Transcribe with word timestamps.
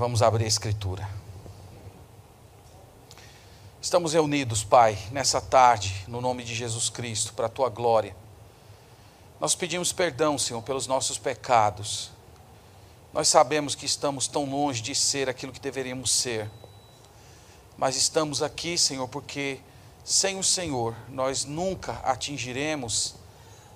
Vamos 0.00 0.22
abrir 0.22 0.46
a 0.46 0.48
Escritura. 0.48 1.06
Estamos 3.82 4.14
reunidos, 4.14 4.64
Pai, 4.64 4.98
nessa 5.10 5.42
tarde, 5.42 6.06
no 6.08 6.22
nome 6.22 6.42
de 6.42 6.54
Jesus 6.54 6.88
Cristo, 6.88 7.34
para 7.34 7.44
a 7.44 7.50
tua 7.50 7.68
glória. 7.68 8.16
Nós 9.38 9.54
pedimos 9.54 9.92
perdão, 9.92 10.38
Senhor, 10.38 10.62
pelos 10.62 10.86
nossos 10.86 11.18
pecados. 11.18 12.10
Nós 13.12 13.28
sabemos 13.28 13.74
que 13.74 13.84
estamos 13.84 14.26
tão 14.26 14.46
longe 14.46 14.80
de 14.80 14.94
ser 14.94 15.28
aquilo 15.28 15.52
que 15.52 15.60
deveríamos 15.60 16.10
ser. 16.10 16.50
Mas 17.76 17.94
estamos 17.94 18.42
aqui, 18.42 18.78
Senhor, 18.78 19.06
porque 19.06 19.60
sem 20.02 20.38
o 20.38 20.42
Senhor 20.42 20.96
nós 21.10 21.44
nunca 21.44 22.00
atingiremos 22.04 23.16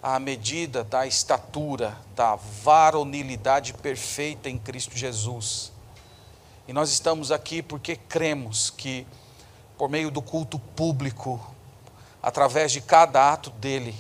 a 0.03 0.19
medida 0.19 0.83
da 0.83 1.07
estatura, 1.07 1.95
da 2.17 2.35
varonilidade 2.35 3.75
perfeita 3.75 4.49
em 4.49 4.57
Cristo 4.57 4.97
Jesus. 4.97 5.74
E 6.67 6.73
nós 6.73 6.91
estamos 6.91 7.31
aqui 7.31 7.63
porque 7.63 7.95
cremos 7.95 8.71
que, 8.71 9.07
por 9.77 9.91
meio 9.91 10.11
do 10.11 10.23
culto 10.23 10.59
público, 10.59 11.39
através 12.23 12.73
de 12.73 12.81
cada 12.81 13.33
ato 13.33 13.51
dele, 13.51 13.95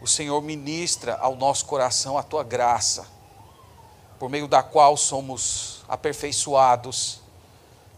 o 0.00 0.06
Senhor 0.06 0.40
ministra 0.40 1.16
ao 1.16 1.34
nosso 1.34 1.66
coração 1.66 2.16
a 2.16 2.22
tua 2.22 2.44
graça, 2.44 3.06
por 4.20 4.30
meio 4.30 4.46
da 4.46 4.62
qual 4.62 4.96
somos 4.96 5.82
aperfeiçoados, 5.88 7.20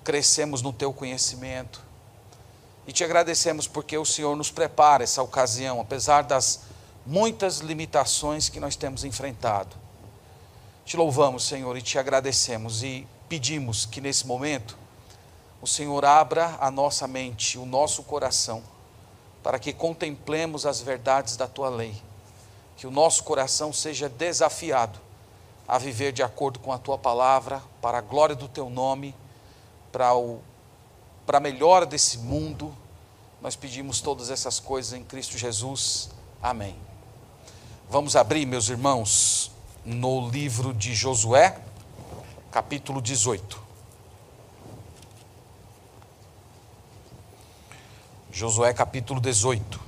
crescemos 0.03 0.63
no 0.63 0.73
teu 0.73 0.93
conhecimento. 0.93 1.83
E 2.87 2.93
te 2.93 3.05
agradecemos 3.05 3.69
porque 3.69 3.99
o 3.99 4.05
Senhor 4.05 4.35
nos 4.37 4.51
prepara 4.51 5.05
essa 5.05 5.23
ocasião, 5.23 5.81
apesar 5.81 6.23
das 6.23 6.61
muitas 7.05 7.59
limitações 7.59 8.49
que 8.49 8.59
nós 8.59 8.75
temos 8.75 9.05
enfrentado. 9.05 9.77
Te 10.85 10.97
louvamos, 10.97 11.45
Senhor, 11.45 11.77
e 11.77 11.83
te 11.83 11.99
agradecemos 11.99 12.83
e 12.83 13.07
pedimos 13.33 13.87
que 13.87 13.99
nesse 13.99 14.27
momento 14.27 14.77
o 15.63 15.67
Senhor 15.67 16.05
abra 16.05 16.55
a 16.61 16.71
nossa 16.71 17.09
mente, 17.09 17.57
o 17.57 17.65
nosso 17.65 18.03
coração, 18.03 18.63
para 19.43 19.59
que 19.59 19.73
contemplemos 19.73 20.67
as 20.67 20.83
verdades 20.83 21.35
da 21.35 21.47
tua 21.47 21.71
lei, 21.71 21.95
que 22.77 22.87
o 22.87 22.91
nosso 22.91 23.25
coração 23.25 23.73
seja 23.73 24.07
desafiado 24.07 25.01
a 25.67 25.79
viver 25.79 26.13
de 26.13 26.23
acordo 26.23 26.59
com 26.59 26.75
a 26.75 26.79
tua 26.79 26.99
palavra, 26.99 27.63
para 27.81 27.97
a 27.97 28.01
glória 28.03 28.37
do 28.37 28.49
teu 28.49 28.69
nome, 28.69 29.17
para, 29.91 30.15
o, 30.15 30.43
para 31.25 31.39
a 31.39 31.41
melhora 31.41 31.87
desse 31.87 32.19
mundo. 32.19 32.77
Nós 33.41 33.57
pedimos 33.57 34.03
todas 34.03 34.29
essas 34.29 34.61
coisas 34.61 34.93
em 34.93 35.03
Cristo 35.03 35.39
Jesus. 35.39 36.11
Amém. 36.43 36.77
Vamos 37.89 38.15
abrir, 38.15 38.45
meus 38.45 38.69
irmãos, 38.69 39.51
no 39.87 40.29
livro 40.29 40.75
de 40.75 40.95
Josué 40.95 41.72
capítulo 42.53 43.01
18. 43.01 43.59
Josué 48.31 48.75
capítulo 48.75 49.19
18. 49.23 49.81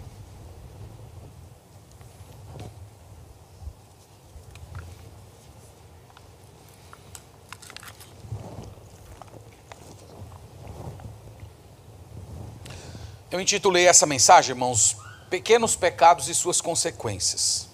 Eu 13.30 13.40
intitulei 13.40 13.86
essa 13.86 14.06
mensagem, 14.06 14.52
irmãos, 14.52 14.96
Pequenos 15.28 15.76
Pecados 15.76 16.28
e 16.28 16.34
Suas 16.34 16.62
Consequências. 16.62 17.68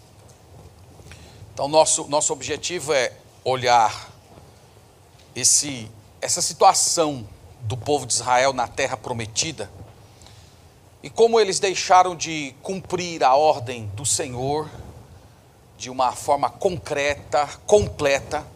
Então, 1.54 1.68
nosso, 1.68 2.08
nosso 2.08 2.32
objetivo 2.32 2.92
é 2.92 3.12
olhar 3.44 4.10
esse, 5.34 5.90
essa 6.20 6.42
situação 6.42 7.26
do 7.62 7.76
povo 7.76 8.06
de 8.06 8.14
Israel 8.14 8.52
na 8.52 8.66
terra 8.66 8.96
prometida 8.96 9.70
e 11.02 11.08
como 11.08 11.40
eles 11.40 11.58
deixaram 11.58 12.14
de 12.14 12.54
cumprir 12.62 13.24
a 13.24 13.34
ordem 13.34 13.86
do 13.94 14.04
Senhor 14.04 14.68
de 15.78 15.88
uma 15.88 16.12
forma 16.12 16.50
concreta, 16.50 17.48
completa, 17.66 18.46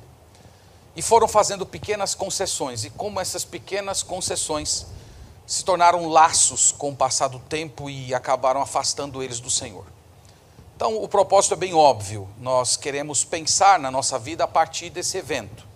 e 0.95 1.01
foram 1.01 1.27
fazendo 1.27 1.65
pequenas 1.65 2.15
concessões, 2.15 2.85
e 2.85 2.91
como 2.91 3.19
essas 3.19 3.45
pequenas 3.45 4.03
concessões 4.03 4.87
se 5.47 5.65
tornaram 5.65 6.07
laços 6.07 6.71
com 6.71 6.91
o 6.91 6.97
passar 6.97 7.29
do 7.29 7.39
tempo 7.39 7.89
e 7.89 8.15
acabaram 8.15 8.61
afastando 8.61 9.23
eles 9.23 9.41
do 9.41 9.51
Senhor. 9.51 9.87
Então, 10.77 11.03
o 11.03 11.09
propósito 11.09 11.55
é 11.55 11.57
bem 11.57 11.73
óbvio, 11.73 12.29
nós 12.39 12.77
queremos 12.77 13.25
pensar 13.25 13.79
na 13.79 13.91
nossa 13.91 14.19
vida 14.19 14.45
a 14.45 14.49
partir 14.49 14.91
desse 14.91 15.17
evento 15.17 15.74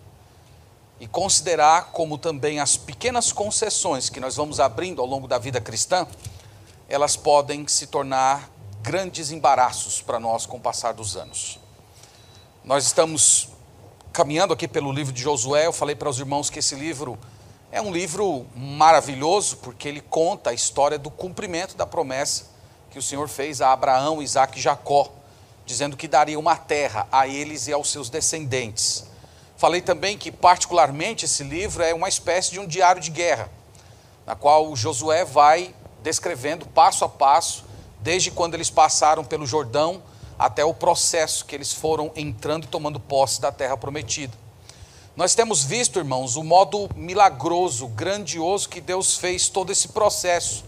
e 0.99 1.07
considerar 1.07 1.91
como 1.91 2.17
também 2.17 2.59
as 2.59 2.75
pequenas 2.75 3.31
concessões 3.31 4.09
que 4.09 4.19
nós 4.19 4.35
vamos 4.35 4.59
abrindo 4.59 5.01
ao 5.01 5.07
longo 5.07 5.27
da 5.27 5.37
vida 5.37 5.61
cristã, 5.61 6.05
elas 6.87 7.15
podem 7.15 7.67
se 7.67 7.87
tornar 7.87 8.49
grandes 8.81 9.31
embaraços 9.31 10.01
para 10.01 10.19
nós 10.19 10.45
com 10.45 10.57
o 10.57 10.61
passar 10.61 10.93
dos 10.93 11.15
anos. 11.15 11.59
Nós 12.63 12.85
estamos 12.85 13.49
caminhando 14.11 14.53
aqui 14.53 14.67
pelo 14.67 14.91
livro 14.91 15.13
de 15.13 15.21
Josué, 15.21 15.65
eu 15.67 15.73
falei 15.73 15.95
para 15.95 16.09
os 16.09 16.19
irmãos 16.19 16.49
que 16.49 16.59
esse 16.59 16.75
livro 16.75 17.17
é 17.71 17.81
um 17.81 17.91
livro 17.91 18.45
maravilhoso, 18.55 19.57
porque 19.57 19.87
ele 19.87 20.01
conta 20.01 20.49
a 20.49 20.53
história 20.53 20.97
do 20.97 21.11
cumprimento 21.11 21.77
da 21.77 21.85
promessa 21.85 22.47
que 22.89 22.97
o 22.97 23.01
Senhor 23.01 23.27
fez 23.29 23.61
a 23.61 23.71
Abraão, 23.71 24.21
Isaac 24.21 24.57
e 24.57 24.61
Jacó, 24.61 25.11
dizendo 25.65 25.95
que 25.95 26.07
daria 26.07 26.39
uma 26.39 26.55
terra 26.55 27.07
a 27.11 27.27
eles 27.27 27.67
e 27.67 27.73
aos 27.73 27.91
seus 27.91 28.09
descendentes. 28.09 29.05
Falei 29.59 29.81
também 29.81 30.17
que, 30.17 30.31
particularmente, 30.31 31.25
esse 31.25 31.43
livro 31.43 31.83
é 31.83 31.93
uma 31.93 32.07
espécie 32.07 32.49
de 32.49 32.61
um 32.61 32.65
diário 32.65 33.01
de 33.01 33.11
guerra, 33.11 33.51
na 34.25 34.33
qual 34.33 34.73
Josué 34.73 35.25
vai 35.25 35.75
descrevendo 36.01 36.65
passo 36.65 37.03
a 37.03 37.09
passo, 37.09 37.65
desde 37.99 38.31
quando 38.31 38.53
eles 38.53 38.69
passaram 38.69 39.21
pelo 39.21 39.45
Jordão 39.45 40.01
até 40.39 40.63
o 40.63 40.73
processo 40.73 41.43
que 41.43 41.53
eles 41.53 41.73
foram 41.73 42.09
entrando 42.15 42.63
e 42.63 42.67
tomando 42.67 43.01
posse 43.01 43.41
da 43.41 43.51
terra 43.51 43.75
prometida. 43.75 44.31
Nós 45.13 45.35
temos 45.35 45.61
visto, 45.61 45.99
irmãos, 45.99 46.37
o 46.37 46.43
modo 46.43 46.89
milagroso, 46.95 47.85
grandioso 47.89 48.69
que 48.69 48.79
Deus 48.79 49.17
fez 49.17 49.49
todo 49.49 49.73
esse 49.73 49.89
processo. 49.89 50.63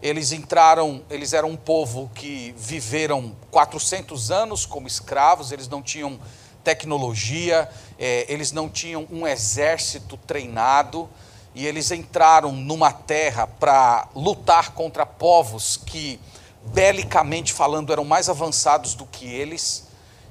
Eles 0.00 0.30
entraram, 0.30 1.02
eles 1.10 1.32
eram 1.32 1.50
um 1.50 1.56
povo 1.56 2.08
que 2.14 2.54
viveram 2.56 3.34
400 3.50 4.30
anos 4.30 4.64
como 4.64 4.86
escravos, 4.86 5.50
eles 5.50 5.66
não 5.66 5.82
tinham 5.82 6.20
tecnologia, 6.62 7.68
é, 7.98 8.26
eles 8.28 8.52
não 8.52 8.68
tinham 8.68 9.06
um 9.10 9.26
exército 9.26 10.16
treinado 10.16 11.08
e 11.54 11.66
eles 11.66 11.90
entraram 11.90 12.52
numa 12.52 12.92
terra 12.92 13.46
para 13.46 14.08
lutar 14.14 14.72
contra 14.72 15.04
povos 15.04 15.76
que, 15.76 16.18
belicamente 16.66 17.52
falando, 17.52 17.92
eram 17.92 18.04
mais 18.04 18.28
avançados 18.28 18.94
do 18.94 19.04
que 19.04 19.26
eles, 19.26 19.84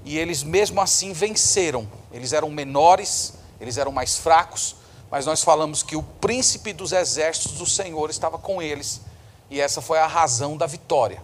e 0.03 0.17
eles 0.17 0.41
mesmo 0.41 0.81
assim 0.81 1.13
venceram. 1.13 1.87
Eles 2.11 2.33
eram 2.33 2.49
menores, 2.49 3.33
eles 3.59 3.77
eram 3.77 3.91
mais 3.91 4.17
fracos, 4.17 4.75
mas 5.11 5.25
nós 5.25 5.43
falamos 5.43 5.83
que 5.83 5.95
o 5.95 6.01
príncipe 6.01 6.73
dos 6.73 6.91
exércitos 6.91 7.57
do 7.57 7.65
Senhor 7.65 8.09
estava 8.09 8.39
com 8.39 8.61
eles, 8.61 9.01
e 9.49 9.61
essa 9.61 9.81
foi 9.81 9.99
a 9.99 10.07
razão 10.07 10.57
da 10.57 10.65
vitória. 10.65 11.21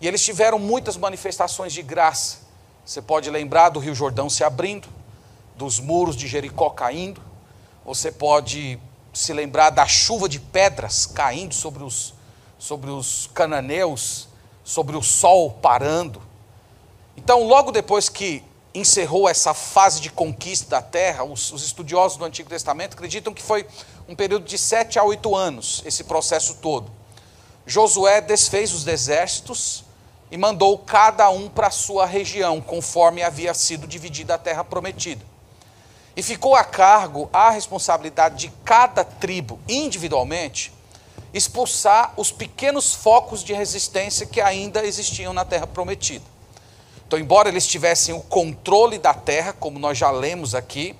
E 0.00 0.08
eles 0.08 0.24
tiveram 0.24 0.58
muitas 0.58 0.96
manifestações 0.96 1.74
de 1.74 1.82
graça, 1.82 2.38
você 2.90 3.00
pode 3.00 3.30
lembrar 3.30 3.68
do 3.68 3.78
Rio 3.78 3.94
Jordão 3.94 4.28
se 4.28 4.42
abrindo, 4.42 4.88
dos 5.54 5.78
muros 5.78 6.16
de 6.16 6.26
Jericó 6.26 6.70
caindo. 6.70 7.22
Você 7.84 8.10
pode 8.10 8.80
se 9.14 9.32
lembrar 9.32 9.70
da 9.70 9.86
chuva 9.86 10.28
de 10.28 10.40
pedras 10.40 11.06
caindo 11.06 11.54
sobre 11.54 11.84
os, 11.84 12.12
sobre 12.58 12.90
os 12.90 13.30
cananeus, 13.32 14.26
sobre 14.64 14.96
o 14.96 15.02
sol 15.04 15.52
parando. 15.52 16.20
Então, 17.16 17.44
logo 17.44 17.70
depois 17.70 18.08
que 18.08 18.42
encerrou 18.74 19.28
essa 19.28 19.54
fase 19.54 20.00
de 20.00 20.10
conquista 20.10 20.70
da 20.70 20.82
terra, 20.82 21.22
os, 21.22 21.52
os, 21.52 21.62
estudiosos 21.62 22.18
do 22.18 22.24
Antigo 22.24 22.50
Testamento 22.50 22.94
acreditam 22.94 23.32
que 23.32 23.40
foi 23.40 23.68
um 24.08 24.16
período 24.16 24.46
de 24.46 24.58
sete 24.58 24.98
a 24.98 25.04
oito 25.04 25.36
anos, 25.36 25.80
esse 25.84 26.02
processo 26.02 26.56
todo. 26.56 26.90
Josué 27.64 28.20
desfez 28.20 28.74
os 28.74 28.84
exércitos, 28.84 29.84
e 30.30 30.36
mandou 30.36 30.78
cada 30.78 31.28
um 31.30 31.48
para 31.48 31.70
sua 31.70 32.06
região, 32.06 32.60
conforme 32.60 33.22
havia 33.22 33.52
sido 33.52 33.86
dividida 33.86 34.34
a 34.34 34.38
terra 34.38 34.62
prometida. 34.62 35.24
E 36.16 36.22
ficou 36.22 36.54
a 36.54 36.64
cargo 36.64 37.28
a 37.32 37.50
responsabilidade 37.50 38.36
de 38.36 38.52
cada 38.64 39.04
tribo, 39.04 39.58
individualmente, 39.68 40.72
expulsar 41.32 42.12
os 42.16 42.30
pequenos 42.30 42.94
focos 42.94 43.42
de 43.42 43.52
resistência 43.52 44.26
que 44.26 44.40
ainda 44.40 44.84
existiam 44.84 45.32
na 45.32 45.44
terra 45.44 45.66
prometida. 45.66 46.24
Então, 47.06 47.18
embora 47.18 47.48
eles 47.48 47.66
tivessem 47.66 48.14
o 48.14 48.20
controle 48.20 48.98
da 48.98 49.12
terra, 49.12 49.52
como 49.52 49.78
nós 49.78 49.98
já 49.98 50.10
lemos 50.10 50.54
aqui, 50.54 50.94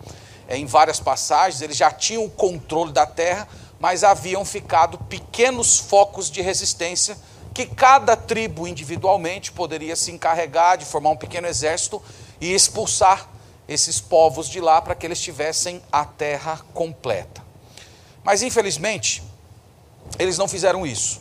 eh, 0.48 0.56
em 0.56 0.66
várias 0.66 0.98
passagens, 0.98 1.62
eles 1.62 1.76
já 1.76 1.90
tinham 1.90 2.24
o 2.24 2.30
controle 2.30 2.92
da 2.92 3.06
terra, 3.06 3.46
mas 3.78 4.02
haviam 4.02 4.44
ficado 4.44 4.98
pequenos 4.98 5.78
focos 5.78 6.30
de 6.30 6.42
resistência 6.42 7.16
que 7.52 7.67
cada 7.67 8.17
tribo 8.17 8.67
individualmente 8.67 9.52
poderia 9.52 9.97
se 9.97 10.11
encarregar 10.11 10.79
de 10.79 10.85
formar 10.85 11.11
um 11.11 11.17
pequeno 11.17 11.47
exército 11.47 12.02
e 12.41 12.52
expulsar 12.52 13.29
esses 13.69 14.00
povos 14.00 14.49
de 14.49 14.61
lá 14.61 14.81
para 14.82 14.94
que 14.94 15.06
eles 15.06 15.20
tivessem 15.20 15.82
a 15.93 16.05
terra 16.05 16.61
completa. 16.75 17.43
Mas 18.25 18.43
infelizmente, 18.43 19.23
eles 20.19 20.37
não 20.37 20.49
fizeram 20.49 20.87
isso. 20.87 21.20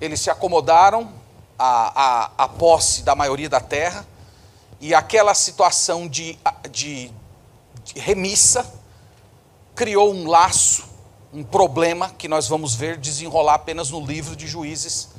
Eles 0.00 0.20
se 0.20 0.30
acomodaram 0.30 1.12
à, 1.58 2.28
à, 2.36 2.44
à 2.44 2.48
posse 2.48 3.02
da 3.02 3.14
maioria 3.14 3.48
da 3.48 3.60
terra 3.60 4.06
e 4.80 4.94
aquela 4.94 5.34
situação 5.34 6.06
de, 6.06 6.38
de, 6.70 7.10
de 7.84 7.98
remissa 7.98 8.70
criou 9.74 10.12
um 10.12 10.28
laço, 10.28 10.84
um 11.32 11.42
problema 11.42 12.10
que 12.10 12.28
nós 12.28 12.48
vamos 12.48 12.74
ver 12.74 12.98
desenrolar 12.98 13.54
apenas 13.54 13.90
no 13.90 14.04
livro 14.04 14.36
de 14.36 14.46
Juízes. 14.46 15.15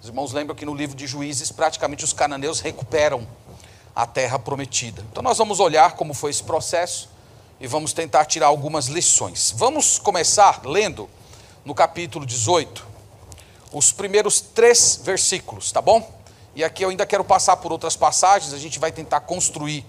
Os 0.00 0.08
irmãos 0.08 0.32
lembram 0.32 0.56
que 0.56 0.64
no 0.64 0.74
livro 0.74 0.96
de 0.96 1.06
Juízes, 1.06 1.52
praticamente 1.52 2.04
os 2.04 2.14
cananeus 2.14 2.60
recuperam 2.60 3.26
a 3.94 4.06
terra 4.06 4.38
prometida. 4.38 5.04
Então 5.10 5.22
nós 5.22 5.36
vamos 5.36 5.60
olhar 5.60 5.92
como 5.92 6.14
foi 6.14 6.30
esse 6.30 6.42
processo 6.42 7.10
e 7.60 7.66
vamos 7.66 7.92
tentar 7.92 8.24
tirar 8.24 8.46
algumas 8.46 8.86
lições. 8.86 9.52
Vamos 9.54 9.98
começar 9.98 10.62
lendo 10.64 11.06
no 11.66 11.74
capítulo 11.74 12.24
18, 12.24 12.86
os 13.70 13.92
primeiros 13.92 14.40
três 14.40 14.98
versículos, 15.04 15.70
tá 15.70 15.82
bom? 15.82 16.10
E 16.54 16.64
aqui 16.64 16.82
eu 16.82 16.88
ainda 16.88 17.04
quero 17.04 17.22
passar 17.22 17.58
por 17.58 17.70
outras 17.70 17.94
passagens, 17.94 18.54
a 18.54 18.58
gente 18.58 18.78
vai 18.78 18.90
tentar 18.90 19.20
construir 19.20 19.84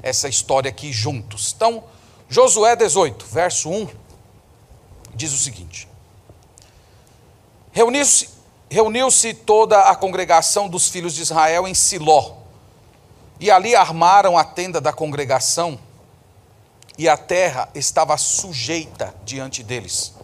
essa 0.00 0.28
história 0.28 0.68
aqui 0.68 0.92
juntos. 0.92 1.52
Então, 1.56 1.82
Josué 2.28 2.76
18, 2.76 3.26
verso 3.26 3.68
1, 3.68 3.88
diz 5.12 5.32
o 5.32 5.38
seguinte: 5.38 5.88
Reuniu-se 7.72 8.35
reuniu 8.70 9.08
toda 9.44 9.80
a 9.80 9.94
congregação 9.94 10.68
dos 10.68 10.88
filhos 10.88 11.14
de 11.14 11.22
Israel 11.22 11.66
em 11.66 11.74
Siló, 11.74 12.36
e 13.38 13.50
ali 13.50 13.76
armaram 13.76 14.36
a 14.36 14.44
tenda 14.44 14.80
da 14.80 14.92
congregação, 14.92 15.78
e 16.98 17.08
a 17.08 17.16
terra 17.16 17.68
estava 17.74 18.16
sujeita 18.16 19.14
diante 19.24 19.62
deles. 19.62 20.14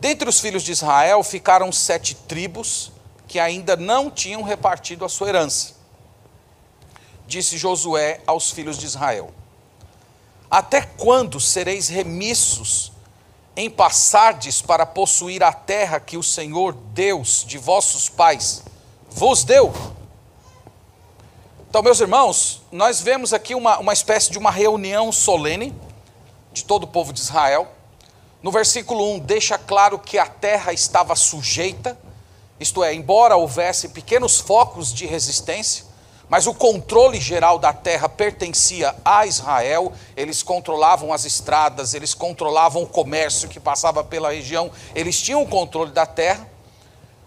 Dentre 0.00 0.28
os 0.28 0.40
filhos 0.40 0.64
de 0.64 0.72
Israel 0.72 1.22
ficaram 1.22 1.70
sete 1.70 2.14
tribos 2.14 2.90
que 3.28 3.38
ainda 3.38 3.76
não 3.76 4.10
tinham 4.10 4.42
repartido 4.42 5.04
a 5.04 5.08
sua 5.08 5.28
herança. 5.28 5.74
Disse 7.26 7.56
Josué 7.56 8.20
aos 8.26 8.50
filhos 8.50 8.76
de 8.76 8.84
Israel: 8.84 9.32
Até 10.50 10.82
quando 10.82 11.40
sereis 11.40 11.88
remissos 11.88 12.91
em 13.56 13.68
passardes 13.68 14.62
para 14.62 14.86
possuir 14.86 15.42
a 15.42 15.52
terra 15.52 16.00
que 16.00 16.16
o 16.16 16.22
Senhor 16.22 16.72
Deus 16.72 17.44
de 17.46 17.58
vossos 17.58 18.08
pais 18.08 18.62
vos 19.10 19.44
deu? 19.44 19.72
Então, 21.68 21.82
meus 21.82 22.00
irmãos, 22.00 22.62
nós 22.70 23.00
vemos 23.00 23.32
aqui 23.32 23.54
uma, 23.54 23.78
uma 23.78 23.92
espécie 23.92 24.30
de 24.30 24.38
uma 24.38 24.50
reunião 24.50 25.10
solene 25.10 25.74
de 26.52 26.64
todo 26.64 26.84
o 26.84 26.86
povo 26.86 27.12
de 27.12 27.20
Israel 27.20 27.68
no 28.42 28.50
versículo 28.50 29.14
1, 29.14 29.20
deixa 29.20 29.56
claro 29.56 29.96
que 29.98 30.18
a 30.18 30.26
terra 30.26 30.72
estava 30.72 31.14
sujeita, 31.14 31.96
isto 32.58 32.82
é, 32.82 32.92
embora 32.92 33.36
houvesse 33.36 33.90
pequenos 33.90 34.40
focos 34.40 34.92
de 34.92 35.06
resistência, 35.06 35.84
mas 36.32 36.46
o 36.46 36.54
controle 36.54 37.20
geral 37.20 37.58
da 37.58 37.74
terra 37.74 38.08
pertencia 38.08 38.96
a 39.04 39.26
Israel, 39.26 39.92
eles 40.16 40.42
controlavam 40.42 41.12
as 41.12 41.26
estradas, 41.26 41.92
eles 41.92 42.14
controlavam 42.14 42.84
o 42.84 42.86
comércio 42.86 43.50
que 43.50 43.60
passava 43.60 44.02
pela 44.02 44.32
região, 44.32 44.70
eles 44.94 45.20
tinham 45.20 45.42
o 45.42 45.46
controle 45.46 45.90
da 45.90 46.06
terra, 46.06 46.48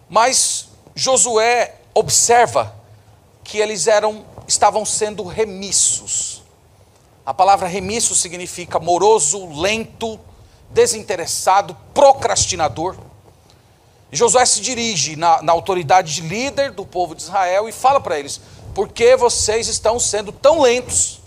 mas 0.09 0.69
Josué 0.95 1.75
observa 1.93 2.73
que 3.43 3.59
eles 3.59 3.85
eram 3.85 4.25
estavam 4.47 4.83
sendo 4.83 5.23
remissos. 5.23 6.41
A 7.23 7.31
palavra 7.31 7.67
remisso 7.67 8.15
significa 8.15 8.79
moroso, 8.79 9.61
lento, 9.61 10.19
desinteressado, 10.71 11.77
procrastinador. 11.93 12.97
Josué 14.11 14.45
se 14.45 14.61
dirige 14.61 15.15
na, 15.15 15.41
na 15.41 15.51
autoridade 15.51 16.15
de 16.15 16.21
líder 16.21 16.71
do 16.71 16.85
povo 16.85 17.13
de 17.13 17.21
Israel 17.21 17.67
e 17.67 17.71
fala 17.71 17.99
para 17.99 18.17
eles: 18.17 18.39
por 18.75 18.89
que 18.89 19.15
vocês 19.15 19.69
estão 19.69 19.97
sendo 19.97 20.33
tão 20.33 20.59
lentos 20.59 21.21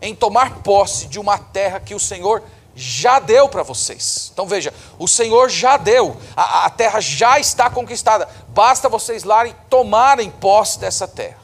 em 0.00 0.14
tomar 0.14 0.62
posse 0.62 1.06
de 1.06 1.20
uma 1.20 1.36
terra 1.36 1.78
que 1.78 1.94
o 1.94 2.00
Senhor 2.00 2.42
já 2.74 3.18
deu 3.18 3.50
para 3.50 3.62
vocês? 3.62 4.30
Então 4.32 4.46
veja, 4.46 4.72
o 4.98 5.06
Senhor 5.06 5.50
já 5.50 5.76
deu, 5.76 6.16
a, 6.34 6.64
a 6.64 6.70
terra 6.70 6.98
já 6.98 7.38
está 7.38 7.68
conquistada, 7.68 8.26
basta 8.48 8.88
vocês 8.88 9.24
lá 9.24 9.46
e 9.46 9.54
tomarem 9.68 10.30
posse 10.30 10.78
dessa 10.78 11.06
terra. 11.06 11.36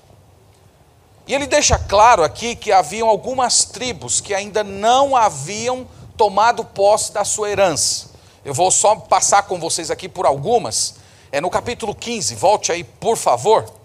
E 1.27 1.35
ele 1.35 1.47
deixa 1.47 1.79
claro 1.79 2.25
aqui 2.25 2.57
que 2.57 2.73
haviam 2.73 3.07
algumas 3.07 3.67
tribos 3.67 4.23
que 4.23 4.35
ainda 4.35 4.65
não 4.65 5.15
haviam 5.15 5.87
tomado 6.17 6.65
posse 6.65 7.13
da 7.13 7.25
sua 7.25 7.51
herança. 7.51 8.11
Eu 8.43 8.55
vou 8.55 8.71
só 8.71 8.97
passar 8.97 9.43
com 9.43 9.59
vocês 9.61 9.91
aqui 9.91 10.09
por 10.09 10.25
algumas. 10.25 10.95
É 11.31 11.43
no 11.43 11.51
capítulo 11.51 11.95
15, 11.95 12.35
volte 12.37 12.73
aí, 12.73 12.83
por 12.83 13.19
favor. 13.19 13.82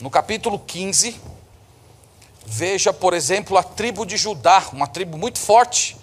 No 0.00 0.10
capítulo 0.10 0.60
15, 0.60 1.20
veja, 2.46 2.92
por 2.92 3.14
exemplo, 3.14 3.56
a 3.56 3.64
tribo 3.64 4.06
de 4.06 4.16
Judá, 4.16 4.64
uma 4.72 4.86
tribo 4.86 5.18
muito 5.18 5.40
forte, 5.40 5.96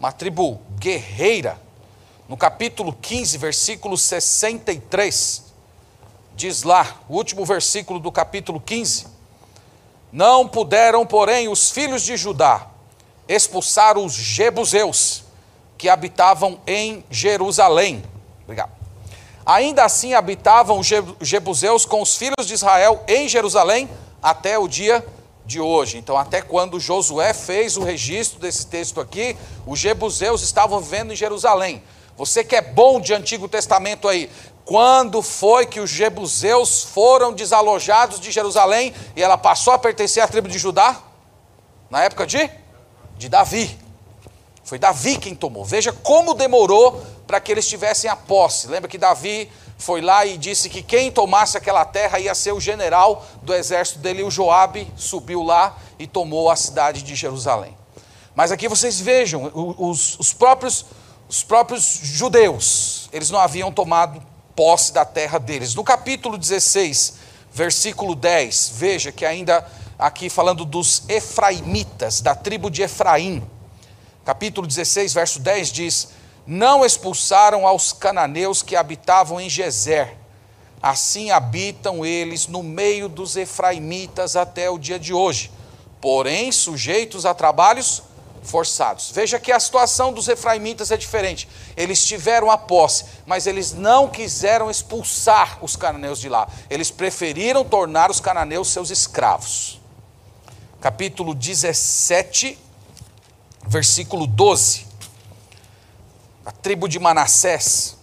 uma 0.00 0.10
tribo 0.10 0.60
guerreira. 0.78 1.60
No 2.26 2.38
capítulo 2.38 2.96
15, 3.02 3.36
versículo 3.36 3.98
63, 3.98 5.44
diz 6.34 6.62
lá, 6.62 6.96
o 7.06 7.16
último 7.16 7.44
versículo 7.44 8.00
do 8.00 8.10
capítulo 8.10 8.58
15: 8.58 9.08
Não 10.10 10.48
puderam, 10.48 11.04
porém, 11.04 11.46
os 11.48 11.70
filhos 11.70 12.02
de 12.02 12.16
Judá 12.16 12.68
expulsar 13.28 13.98
os 13.98 14.14
jebuseus 14.14 15.24
que 15.76 15.88
habitavam 15.90 16.58
em 16.66 17.04
Jerusalém. 17.10 18.02
Obrigado. 18.42 18.83
Ainda 19.46 19.84
assim 19.84 20.14
habitavam 20.14 20.78
os 20.78 20.88
jebuseus 21.20 21.84
com 21.84 22.00
os 22.00 22.16
filhos 22.16 22.46
de 22.46 22.54
Israel 22.54 23.02
em 23.06 23.28
Jerusalém 23.28 23.88
até 24.22 24.58
o 24.58 24.66
dia 24.66 25.04
de 25.44 25.60
hoje. 25.60 25.98
Então, 25.98 26.16
até 26.16 26.40
quando 26.40 26.80
Josué 26.80 27.34
fez 27.34 27.76
o 27.76 27.82
registro 27.82 28.40
desse 28.40 28.66
texto 28.66 29.00
aqui, 29.00 29.36
os 29.66 29.78
jebuseus 29.78 30.42
estavam 30.42 30.80
vivendo 30.80 31.12
em 31.12 31.16
Jerusalém. 31.16 31.82
Você 32.16 32.42
que 32.42 32.56
é 32.56 32.62
bom 32.62 33.00
de 33.00 33.12
Antigo 33.12 33.48
Testamento 33.48 34.08
aí, 34.08 34.30
quando 34.64 35.20
foi 35.20 35.66
que 35.66 35.80
os 35.80 35.90
jebuseus 35.90 36.82
foram 36.82 37.32
desalojados 37.32 38.18
de 38.18 38.30
Jerusalém 38.30 38.94
e 39.14 39.22
ela 39.22 39.36
passou 39.36 39.74
a 39.74 39.78
pertencer 39.78 40.22
à 40.22 40.28
tribo 40.28 40.48
de 40.48 40.58
Judá? 40.58 41.02
Na 41.90 42.02
época 42.02 42.26
de 42.26 42.50
de 43.16 43.28
Davi. 43.28 43.83
Foi 44.64 44.78
Davi 44.78 45.18
quem 45.18 45.34
tomou. 45.34 45.64
Veja 45.64 45.92
como 45.92 46.34
demorou 46.34 47.04
para 47.26 47.38
que 47.40 47.52
eles 47.52 47.68
tivessem 47.68 48.10
a 48.10 48.16
posse. 48.16 48.66
Lembra 48.66 48.88
que 48.88 48.98
Davi 48.98 49.50
foi 49.76 50.00
lá 50.00 50.24
e 50.24 50.38
disse 50.38 50.70
que 50.70 50.82
quem 50.82 51.10
tomasse 51.10 51.56
aquela 51.56 51.84
terra 51.84 52.18
ia 52.18 52.34
ser 52.34 52.52
o 52.52 52.60
general 52.60 53.24
do 53.42 53.54
exército 53.54 53.98
dele, 53.98 54.22
o 54.22 54.30
Joabe, 54.30 54.90
subiu 54.96 55.42
lá 55.42 55.76
e 55.98 56.06
tomou 56.06 56.50
a 56.50 56.56
cidade 56.56 57.02
de 57.02 57.14
Jerusalém. 57.14 57.76
Mas 58.34 58.50
aqui 58.50 58.66
vocês 58.66 58.98
vejam, 58.98 59.50
os, 59.54 60.18
os, 60.18 60.32
próprios, 60.32 60.86
os 61.28 61.42
próprios 61.42 62.00
judeus, 62.02 63.08
eles 63.12 63.30
não 63.30 63.38
haviam 63.38 63.70
tomado 63.70 64.22
posse 64.56 64.92
da 64.92 65.04
terra 65.04 65.38
deles. 65.38 65.74
No 65.74 65.84
capítulo 65.84 66.38
16, 66.38 67.14
versículo 67.52 68.14
10, 68.14 68.72
veja 68.74 69.12
que 69.12 69.24
ainda 69.24 69.66
aqui 69.98 70.28
falando 70.28 70.64
dos 70.64 71.02
Efraimitas, 71.08 72.20
da 72.20 72.34
tribo 72.34 72.70
de 72.70 72.82
Efraim. 72.82 73.42
Capítulo 74.24 74.66
16, 74.66 75.12
verso 75.12 75.38
10 75.38 75.68
diz: 75.68 76.08
Não 76.46 76.84
expulsaram 76.84 77.66
aos 77.66 77.92
cananeus 77.92 78.62
que 78.62 78.74
habitavam 78.74 79.38
em 79.38 79.50
Gezer, 79.50 80.16
assim 80.82 81.30
habitam 81.30 82.06
eles 82.06 82.46
no 82.46 82.62
meio 82.62 83.08
dos 83.08 83.36
Efraimitas 83.36 84.34
até 84.34 84.70
o 84.70 84.78
dia 84.78 84.98
de 84.98 85.12
hoje, 85.12 85.50
porém 86.00 86.50
sujeitos 86.50 87.26
a 87.26 87.34
trabalhos 87.34 88.02
forçados. 88.42 89.10
Veja 89.10 89.38
que 89.38 89.52
a 89.52 89.60
situação 89.60 90.12
dos 90.12 90.28
efraimitas 90.28 90.90
é 90.90 90.98
diferente. 90.98 91.48
Eles 91.74 92.04
tiveram 92.04 92.50
a 92.50 92.58
posse, 92.58 93.06
mas 93.24 93.46
eles 93.46 93.72
não 93.72 94.08
quiseram 94.08 94.70
expulsar 94.70 95.58
os 95.62 95.76
cananeus 95.76 96.20
de 96.20 96.28
lá. 96.28 96.46
Eles 96.68 96.90
preferiram 96.90 97.64
tornar 97.64 98.10
os 98.10 98.20
cananeus 98.20 98.68
seus 98.68 98.90
escravos 98.90 99.80
capítulo 100.84 101.34
17, 101.34 102.58
versículo 103.66 104.26
12. 104.26 104.86
A 106.44 106.52
tribo 106.52 106.88
de 106.88 106.98
Manassés. 106.98 107.96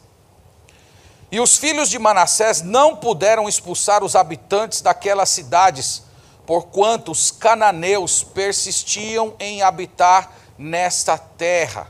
E 1.32 1.40
os 1.40 1.58
filhos 1.58 1.90
de 1.90 1.98
Manassés 1.98 2.62
não 2.62 2.96
puderam 2.96 3.48
expulsar 3.48 4.04
os 4.04 4.16
habitantes 4.16 4.82
daquelas 4.82 5.30
cidades, 5.30 6.04
porquanto 6.46 7.12
os 7.12 7.32
cananeus 7.32 8.22
persistiam 8.24 9.34
em 9.40 9.62
habitar 9.62 10.32
nesta 10.58 11.18
terra. 11.18 11.88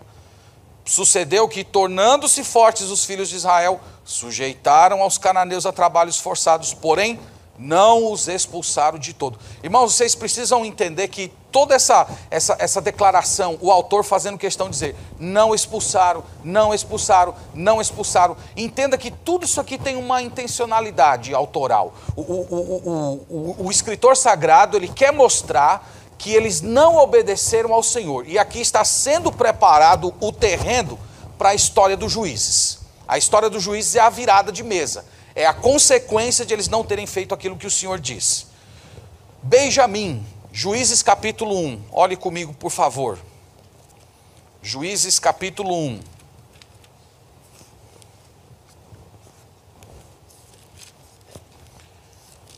Sucedeu 0.85 1.47
que, 1.47 1.63
tornando-se 1.63 2.43
fortes 2.43 2.89
os 2.89 3.03
filhos 3.03 3.29
de 3.29 3.35
Israel, 3.35 3.79
sujeitaram 4.03 5.01
aos 5.01 5.17
cananeus 5.17 5.65
a 5.65 5.71
trabalhos 5.71 6.17
forçados, 6.17 6.73
porém 6.73 7.19
não 7.61 8.11
os 8.11 8.27
expulsaram 8.27 8.97
de 8.97 9.13
todo. 9.13 9.37
Irmãos, 9.63 9.93
vocês 9.93 10.15
precisam 10.15 10.65
entender 10.65 11.07
que 11.09 11.31
toda 11.51 11.75
essa, 11.75 12.07
essa, 12.31 12.55
essa 12.57 12.81
declaração, 12.81 13.57
o 13.61 13.71
autor 13.71 14.03
fazendo 14.03 14.37
questão 14.37 14.65
de 14.65 14.73
dizer, 14.73 14.95
não 15.19 15.53
expulsaram, 15.53 16.23
não 16.43 16.73
expulsaram, 16.73 17.35
não 17.53 17.79
expulsaram. 17.79 18.35
Entenda 18.57 18.97
que 18.97 19.11
tudo 19.11 19.45
isso 19.45 19.61
aqui 19.61 19.77
tem 19.77 19.95
uma 19.95 20.23
intencionalidade 20.23 21.35
autoral. 21.35 21.93
O, 22.15 22.21
o, 22.21 22.45
o, 22.49 23.25
o, 23.29 23.65
o 23.67 23.71
escritor 23.71 24.17
sagrado, 24.17 24.75
ele 24.75 24.87
quer 24.87 25.13
mostrar 25.13 25.87
que 26.17 26.33
eles 26.33 26.61
não 26.61 26.97
obedeceram 26.97 27.73
ao 27.73 27.83
Senhor. 27.83 28.27
E 28.27 28.39
aqui 28.39 28.59
está 28.59 28.83
sendo 28.83 29.31
preparado 29.31 30.13
o 30.19 30.31
terreno 30.31 30.99
para 31.37 31.49
a 31.49 31.55
história 31.55 31.95
dos 31.95 32.11
juízes. 32.11 32.79
A 33.07 33.19
história 33.19 33.49
dos 33.49 33.61
juízes 33.61 33.95
é 33.95 33.99
a 33.99 34.09
virada 34.09 34.51
de 34.51 34.63
mesa 34.63 35.05
é 35.35 35.45
a 35.45 35.53
consequência 35.53 36.45
de 36.45 36.53
eles 36.53 36.67
não 36.67 36.83
terem 36.83 37.07
feito 37.07 37.33
aquilo 37.33 37.57
que 37.57 37.67
o 37.67 37.71
Senhor 37.71 37.99
diz. 37.99 38.47
Benjamim, 39.43 40.25
Juízes 40.51 41.01
capítulo 41.01 41.57
1, 41.57 41.83
olhe 41.91 42.17
comigo 42.17 42.53
por 42.53 42.71
favor. 42.71 43.17
Juízes 44.61 45.17
capítulo 45.17 45.73
1. 45.73 45.99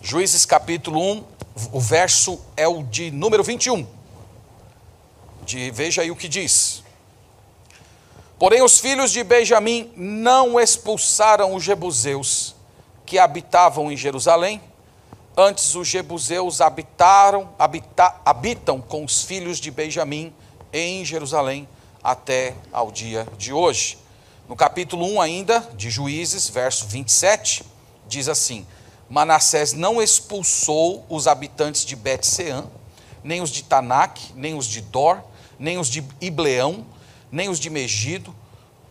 Juízes 0.01 0.45
capítulo 0.45 0.99
1, 0.99 1.23
o 1.71 1.79
verso 1.79 2.41
é 2.57 2.67
o 2.67 2.83
de 2.83 3.11
número 3.11 3.43
21. 3.43 3.87
De, 5.45 5.71
veja 5.71 6.01
aí 6.01 6.11
o 6.11 6.15
que 6.15 6.27
diz. 6.27 6.83
Porém, 8.37 8.61
os 8.61 8.79
filhos 8.79 9.11
de 9.11 9.23
Benjamim 9.23 9.93
não 9.95 10.59
expulsaram 10.59 11.55
os 11.55 11.63
jebuseus 11.63 12.55
que 13.05 13.19
habitavam 13.19 13.91
em 13.91 13.97
Jerusalém. 13.97 14.61
Antes 15.35 15.75
os 15.75 15.87
jebuseus 15.87 16.61
habitaram, 16.61 17.49
habita, 17.57 18.15
habitam 18.23 18.79
com 18.79 19.03
os 19.03 19.23
filhos 19.23 19.59
de 19.59 19.71
Benjamim 19.71 20.33
em 20.71 21.03
Jerusalém 21.03 21.67
até 22.03 22.55
ao 22.71 22.91
dia 22.91 23.27
de 23.37 23.51
hoje. 23.51 23.97
No 24.47 24.55
capítulo 24.55 25.05
1 25.15 25.21
ainda, 25.21 25.59
de 25.75 25.89
Juízes, 25.89 26.49
verso 26.49 26.85
27, 26.87 27.63
diz 28.07 28.27
assim: 28.27 28.65
Manassés 29.09 29.73
não 29.73 30.01
expulsou 30.01 31.05
os 31.09 31.27
habitantes 31.27 31.85
de 31.85 31.95
Bet-Sean, 31.95 32.65
nem 33.23 33.41
os 33.41 33.49
de 33.49 33.63
Tanac, 33.63 34.33
nem 34.35 34.55
os 34.55 34.65
de 34.67 34.81
Dor, 34.81 35.23
nem 35.57 35.77
os 35.77 35.87
de 35.87 36.03
Ibleão, 36.19 36.85
nem 37.31 37.49
os 37.49 37.59
de 37.59 37.69
Megido, 37.69 38.35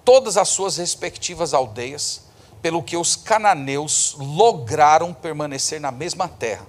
todas 0.05 0.37
as 0.37 0.49
suas 0.49 0.77
respectivas 0.77 1.53
aldeias, 1.53 2.22
pelo 2.63 2.83
que 2.83 2.97
os 2.97 3.17
cananeus 3.17 4.15
lograram 4.17 5.13
permanecer 5.13 5.81
na 5.81 5.91
mesma 5.91 6.29
terra. 6.29 6.65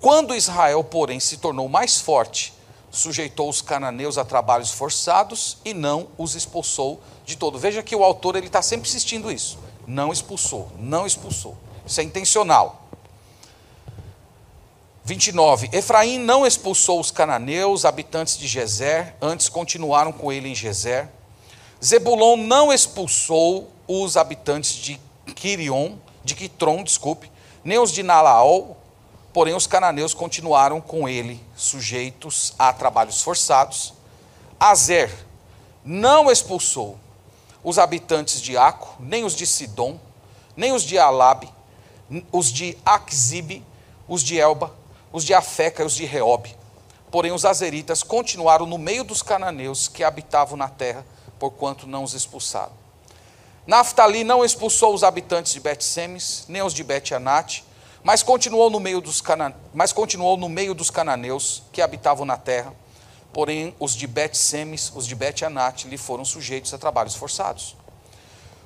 Quando 0.00 0.34
Israel, 0.34 0.82
porém, 0.82 1.20
se 1.20 1.36
tornou 1.36 1.68
mais 1.68 2.00
forte, 2.00 2.52
sujeitou 2.90 3.48
os 3.48 3.62
cananeus 3.62 4.18
a 4.18 4.24
trabalhos 4.24 4.72
forçados 4.72 5.58
e 5.64 5.72
não 5.72 6.08
os 6.18 6.34
expulsou 6.34 7.00
de 7.24 7.36
todo. 7.36 7.58
Veja 7.58 7.82
que 7.82 7.94
o 7.94 8.02
autor 8.02 8.34
ele 8.34 8.46
está 8.48 8.62
sempre 8.62 8.88
insistindo 8.88 9.30
isso. 9.30 9.58
Não 9.86 10.12
expulsou, 10.12 10.72
não 10.78 11.06
expulsou. 11.06 11.56
Isso 11.86 12.00
é 12.00 12.04
intencional. 12.04 12.82
29. 15.04 15.68
Efraim 15.72 16.18
não 16.18 16.46
expulsou 16.46 17.00
os 17.00 17.10
cananeus, 17.10 17.84
habitantes 17.84 18.38
de 18.38 18.46
Gezer, 18.46 19.14
antes 19.20 19.48
continuaram 19.48 20.12
com 20.12 20.32
ele 20.32 20.48
em 20.48 20.54
Gezer. 20.54 21.08
Zebulon 21.84 22.36
não 22.36 22.72
expulsou 22.72 23.68
os 23.88 24.16
habitantes 24.16 24.74
de 24.74 25.00
Quirion, 25.34 25.96
de 26.22 26.36
Quitron, 26.36 26.84
desculpe, 26.84 27.28
nem 27.64 27.76
os 27.78 27.90
de 27.90 28.04
Nalaol, 28.04 28.76
porém 29.32 29.54
os 29.56 29.66
cananeus 29.66 30.14
continuaram 30.14 30.80
com 30.80 31.08
ele, 31.08 31.44
sujeitos 31.56 32.54
a 32.56 32.72
trabalhos 32.72 33.20
forçados. 33.20 33.94
Azer 34.60 35.12
não 35.84 36.30
expulsou 36.30 36.96
os 37.64 37.80
habitantes 37.80 38.40
de 38.40 38.56
Aco, 38.56 38.96
nem 39.00 39.24
os 39.24 39.34
de 39.34 39.44
Sidom, 39.44 39.98
nem 40.56 40.72
os 40.72 40.84
de 40.84 40.96
Alabe, 40.98 41.48
os 42.30 42.52
de 42.52 42.78
Aquzibe, 42.84 43.64
os 44.06 44.22
de 44.22 44.38
Elba, 44.38 44.72
os 45.12 45.24
de 45.24 45.34
Afeca 45.34 45.82
e 45.82 45.86
os 45.86 45.94
de 45.94 46.04
Reob. 46.04 46.54
Porém 47.10 47.32
os 47.32 47.44
azeritas 47.44 48.04
continuaram 48.04 48.66
no 48.66 48.78
meio 48.78 49.02
dos 49.02 49.20
cananeus 49.20 49.88
que 49.88 50.04
habitavam 50.04 50.56
na 50.56 50.68
terra, 50.68 51.04
porquanto 51.42 51.88
não 51.88 52.04
os 52.04 52.14
expulsaram. 52.14 52.70
Naftali 53.66 54.22
não 54.22 54.44
expulsou 54.44 54.94
os 54.94 55.02
habitantes 55.02 55.52
de 55.52 55.58
Bet-Semes, 55.58 56.44
nem 56.46 56.62
os 56.62 56.72
de 56.72 56.84
Bet-Anate, 56.84 57.64
mas 58.00 58.22
continuou 58.22 58.70
no 58.70 58.78
meio 58.78 59.00
dos 59.00 59.20
cana... 59.20 59.52
mas 59.74 59.92
continuou 59.92 60.36
no 60.36 60.48
meio 60.48 60.72
dos 60.72 60.88
cananeus 60.88 61.64
que 61.72 61.82
habitavam 61.82 62.24
na 62.24 62.36
terra. 62.36 62.72
Porém, 63.32 63.74
os 63.80 63.96
de 63.96 64.06
Bet-Semes, 64.06 64.92
os 64.94 65.04
de 65.04 65.16
Bet-Anate 65.16 65.88
lhe 65.88 65.98
foram 65.98 66.24
sujeitos 66.24 66.72
a 66.72 66.78
trabalhos 66.78 67.16
forçados. 67.16 67.74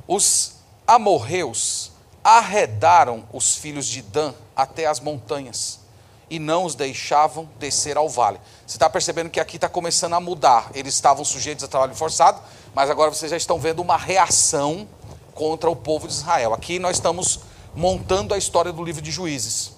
Os 0.06 0.56
amorreus 0.87 1.92
arredaram 2.23 3.26
os 3.33 3.56
filhos 3.56 3.87
de 3.87 4.02
Dan 4.02 4.35
até 4.54 4.85
as 4.85 5.00
montanhas 5.00 5.80
e 6.28 6.38
não 6.38 6.64
os 6.64 6.75
deixavam 6.75 7.49
descer 7.59 7.97
ao 7.97 8.09
vale. 8.09 8.40
Você 8.66 8.76
está 8.76 8.90
percebendo 8.90 9.30
que 9.30 9.40
aqui 9.40 9.56
está 9.56 9.68
começando 9.68 10.14
a 10.14 10.21
mudar. 10.21 10.71
Eles 10.75 10.95
estavam 10.95 11.25
sujeitos 11.25 11.64
a 11.64 11.68
trabalho 11.68 11.95
forçado, 11.95 12.40
mas 12.76 12.90
agora 12.90 13.11
vocês 13.11 13.30
já 13.30 13.38
estão 13.38 13.59
vendo 13.59 13.80
uma 13.80 13.97
reação 13.97 14.87
contra 15.35 15.71
o 15.71 15.75
povo 15.75 16.06
de 16.06 16.12
Israel. 16.12 16.52
Aqui 16.52 16.78
nós 16.78 16.99
estamos 16.99 17.40
montando 17.75 18.35
a 18.35 18.37
história 18.37 18.71
do 18.71 18.85
livro 18.85 19.00
de 19.00 19.11
Juízes. 19.11 19.73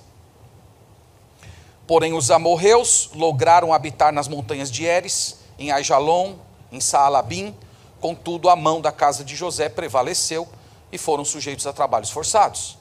Porém, 1.87 2.13
os 2.13 2.29
amorreus 2.29 3.11
lograram 3.15 3.73
habitar 3.73 4.13
nas 4.13 4.27
montanhas 4.27 4.69
de 4.69 4.85
Eres, 4.85 5.37
em 5.61 5.71
Aijalon, 5.71 6.35
em 6.73 6.81
Saalabim, 6.81 7.55
contudo 8.01 8.49
a 8.51 8.57
mão 8.57 8.81
da 8.81 8.91
casa 8.91 9.23
de 9.23 9.37
José 9.37 9.69
prevaleceu 9.69 10.49
e 10.91 10.99
foram 10.99 11.25
sujeitos 11.25 11.69
a 11.69 11.73
trabalhos 11.73 12.11
forçados. 12.11 12.77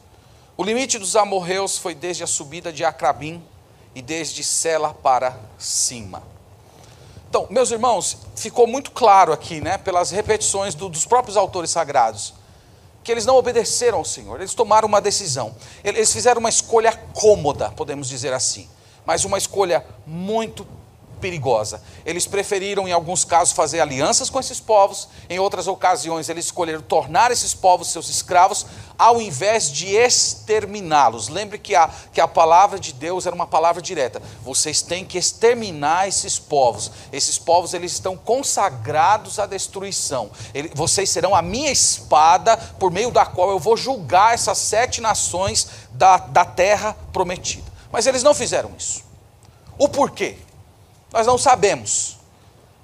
O 0.57 0.63
limite 0.63 0.97
dos 0.97 1.15
amorreus 1.15 1.77
foi 1.77 1.93
desde 1.93 2.24
a 2.24 2.27
subida 2.27 2.74
de 2.74 2.83
Acrabim 2.83 3.39
e 3.93 4.01
desde 4.01 4.43
Sela 4.43 4.95
para 4.95 5.38
cima. 5.59 6.37
Então, 7.29 7.46
meus 7.50 7.72
irmãos, 7.72 8.17
ficou 8.36 8.65
muito 8.65 8.91
claro 8.91 9.34
aqui, 9.34 9.60
né, 9.60 9.77
pelas 9.77 10.12
repetições 10.12 10.74
do, 10.74 10.88
dos 10.88 11.05
próprios 11.05 11.36
autores 11.36 11.69
sagrados, 11.69 12.34
que 13.03 13.12
eles 13.12 13.25
não 13.25 13.36
obedeceram 13.36 13.98
ao 13.98 14.05
Senhor, 14.05 14.39
eles 14.39 14.53
tomaram 14.53 14.88
uma 14.88 15.01
decisão, 15.01 15.55
eles 15.84 16.12
fizeram 16.12 16.39
uma 16.39 16.50
escolha 16.50 16.91
cômoda, 17.13 17.69
podemos 17.72 18.07
dizer 18.07 18.34
assim, 18.34 18.69
mas 19.05 19.25
uma 19.25 19.38
escolha 19.38 19.86
muito 20.05 20.67
perigosa. 21.19 21.81
Eles 22.05 22.25
preferiram, 22.25 22.88
em 22.88 22.91
alguns 22.91 23.24
casos, 23.24 23.53
fazer 23.53 23.79
alianças 23.79 24.29
com 24.29 24.39
esses 24.39 24.59
povos, 24.59 25.07
em 25.29 25.39
outras 25.39 25.67
ocasiões, 25.67 26.29
eles 26.29 26.45
escolheram 26.45 26.81
tornar 26.81 27.31
esses 27.31 27.53
povos 27.53 27.91
seus 27.91 28.09
escravos, 28.09 28.65
ao 28.97 29.21
invés 29.21 29.71
de 29.71 29.95
exterminá-los. 29.95 31.27
Lembre 31.27 31.57
que 31.57 31.75
a, 31.75 31.89
que 32.12 32.19
a 32.19 32.27
palavra 32.27 32.79
de 32.79 32.93
Deus 32.93 33.25
era 33.25 33.36
uma 33.36 33.45
palavra 33.45 33.81
direta. 33.81 34.21
Vocês 34.43 34.81
têm 34.81 35.05
que 35.05 35.17
exterminar 35.17 36.07
esses 36.07 36.39
povos. 36.39 36.91
Esses 37.12 37.38
povos, 37.38 37.74
eles 37.74 37.91
estão 37.91 38.17
consagrados 38.17 39.39
à 39.39 39.45
destruição. 39.45 40.31
Ele, 40.53 40.71
vocês 40.74 41.09
serão 41.09 41.36
a 41.36 41.41
minha 41.41 41.71
espada, 41.71 42.57
por 42.57 42.91
meio 42.91 43.12
da 43.12 43.25
qual 43.25 43.50
eu 43.51 43.59
vou 43.59 43.77
julgar 43.77 44.33
essas 44.33 44.57
sete 44.57 45.01
nações 45.01 45.67
da, 45.91 46.17
da 46.17 46.45
terra 46.45 46.95
prometida. 47.13 47.71
Mas 47.91 48.07
eles 48.07 48.24
não 48.24 48.33
fizeram 48.33 48.71
isso. 48.77 49.03
O 49.77 49.88
porquê? 49.88 50.38
Nós 51.11 51.25
não 51.25 51.37
sabemos. 51.37 52.17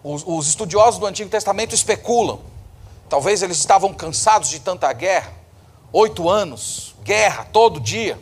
Os, 0.04 0.24
os 0.26 0.48
estudiosos 0.48 1.00
do 1.00 1.06
Antigo 1.06 1.30
Testamento 1.30 1.74
especulam. 1.76 2.40
Talvez 3.10 3.42
eles 3.44 3.58
estavam 3.58 3.94
cansados 3.94 4.50
de 4.50 4.60
tanta 4.60 4.92
guerra 4.92 5.44
oito 5.94 6.28
anos, 6.28 6.96
guerra 7.04 7.48
todo 7.54 7.80
dia. 7.80 8.18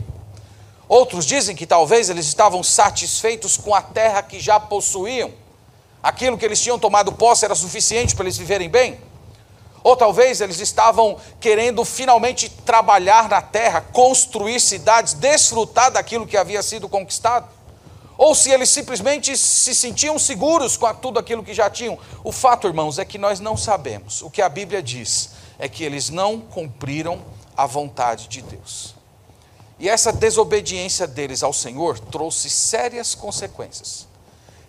Outros 0.89 1.25
dizem 1.25 1.55
que 1.55 1.65
talvez 1.65 2.09
eles 2.09 2.27
estavam 2.27 2.61
satisfeitos 2.61 3.55
com 3.55 3.73
a 3.73 3.81
terra 3.81 4.21
que 4.21 4.41
já 4.41 4.59
possuíam. 4.59 5.31
Aquilo 6.03 6.37
que 6.37 6.43
eles 6.43 6.59
tinham 6.59 6.77
tomado 6.77 7.13
posse 7.13 7.45
era 7.45 7.55
suficiente 7.55 8.13
para 8.13 8.25
eles 8.25 8.37
viverem 8.37 8.69
bem. 8.69 8.99
Ou 9.83 9.95
talvez 9.95 10.41
eles 10.41 10.59
estavam 10.59 11.17
querendo 11.39 11.85
finalmente 11.85 12.49
trabalhar 12.49 13.29
na 13.29 13.41
terra, 13.41 13.81
construir 13.93 14.59
cidades, 14.59 15.13
desfrutar 15.13 15.91
daquilo 15.91 16.27
que 16.27 16.35
havia 16.35 16.61
sido 16.61 16.89
conquistado 16.89 17.47
ou 18.21 18.35
se 18.35 18.51
eles 18.51 18.69
simplesmente 18.69 19.35
se 19.35 19.73
sentiam 19.73 20.19
seguros 20.19 20.77
com 20.77 20.93
tudo 20.93 21.17
aquilo 21.17 21.43
que 21.43 21.55
já 21.55 21.71
tinham. 21.71 21.97
O 22.23 22.31
fato, 22.31 22.67
irmãos, 22.67 22.99
é 22.99 23.03
que 23.03 23.17
nós 23.17 23.39
não 23.39 23.57
sabemos. 23.57 24.21
O 24.21 24.29
que 24.29 24.43
a 24.43 24.47
Bíblia 24.47 24.79
diz 24.79 25.31
é 25.57 25.67
que 25.67 25.83
eles 25.83 26.11
não 26.11 26.39
cumpriram 26.39 27.19
a 27.57 27.65
vontade 27.65 28.27
de 28.27 28.43
Deus. 28.43 28.93
E 29.79 29.89
essa 29.89 30.13
desobediência 30.13 31.07
deles 31.07 31.41
ao 31.41 31.51
Senhor 31.51 31.99
trouxe 31.99 32.47
sérias 32.47 33.15
consequências. 33.15 34.07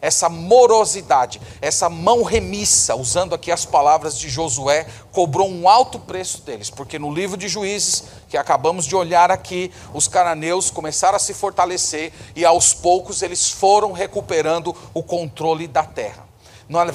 Essa 0.03 0.29
morosidade, 0.29 1.41
essa 1.61 1.89
mão 1.89 2.25
remissa, 2.25 2.97
usando 2.97 3.37
aqui 3.37 3.53
as 3.53 3.65
palavras 3.65 4.19
de 4.19 4.29
Josué, 4.29 4.85
cobrou 5.13 5.49
um 5.49 5.69
alto 5.69 6.01
preço 6.01 6.43
deles, 6.43 6.69
porque 6.69 6.99
no 6.99 7.15
livro 7.15 7.37
de 7.37 7.47
Juízes, 7.47 8.05
que 8.29 8.37
acabamos 8.37 8.85
de 8.85 8.97
olhar 8.97 9.31
aqui, 9.31 9.71
os 9.95 10.09
cananeus 10.09 10.71
começaram 10.71 11.15
a 11.15 11.21
se 11.21 11.33
fortalecer 11.33 12.13
e 12.35 12.45
aos 12.45 12.75
poucos 12.75 13.23
eles 13.23 13.49
foram 13.49 13.93
recuperando 13.93 14.75
o 14.93 15.05
controle 15.05 15.69
da 15.69 15.85
terra. 15.85 16.32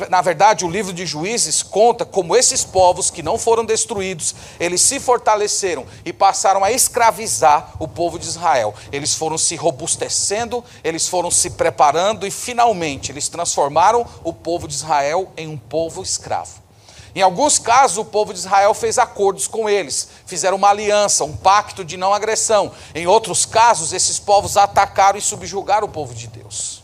Na 0.09 0.21
verdade, 0.21 0.65
o 0.65 0.69
livro 0.69 0.91
de 0.91 1.05
Juízes 1.05 1.61
conta 1.61 2.03
como 2.03 2.35
esses 2.35 2.63
povos 2.63 3.11
que 3.11 3.21
não 3.21 3.37
foram 3.37 3.63
destruídos, 3.63 4.33
eles 4.59 4.81
se 4.81 4.99
fortaleceram 4.99 5.85
e 6.03 6.11
passaram 6.11 6.63
a 6.63 6.71
escravizar 6.71 7.73
o 7.77 7.87
povo 7.87 8.17
de 8.17 8.25
Israel. 8.25 8.73
Eles 8.91 9.13
foram 9.13 9.37
se 9.37 9.55
robustecendo, 9.55 10.63
eles 10.83 11.07
foram 11.07 11.29
se 11.29 11.51
preparando 11.51 12.25
e 12.25 12.31
finalmente 12.31 13.11
eles 13.11 13.27
transformaram 13.27 14.03
o 14.23 14.33
povo 14.33 14.67
de 14.67 14.73
Israel 14.73 15.31
em 15.37 15.47
um 15.47 15.57
povo 15.57 16.01
escravo. 16.01 16.65
Em 17.13 17.21
alguns 17.21 17.59
casos, 17.59 17.99
o 17.99 18.05
povo 18.05 18.33
de 18.33 18.39
Israel 18.39 18.73
fez 18.73 18.97
acordos 18.97 19.47
com 19.47 19.69
eles, 19.69 20.09
fizeram 20.25 20.57
uma 20.57 20.69
aliança, 20.69 21.23
um 21.23 21.37
pacto 21.37 21.85
de 21.85 21.97
não 21.97 22.13
agressão. 22.13 22.71
Em 22.95 23.05
outros 23.05 23.45
casos, 23.45 23.93
esses 23.93 24.17
povos 24.17 24.57
atacaram 24.57 25.19
e 25.19 25.21
subjugaram 25.21 25.87
o 25.87 25.91
povo 25.91 26.15
de 26.15 26.27
Deus. 26.27 26.83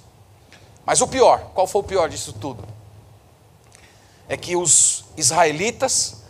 Mas 0.86 1.02
o 1.02 1.08
pior, 1.08 1.52
qual 1.56 1.66
foi 1.66 1.82
o 1.82 1.86
pior 1.86 2.08
disso 2.10 2.34
tudo? 2.34 2.83
É 4.28 4.38
que 4.38 4.56
os 4.56 5.06
israelitas 5.18 6.24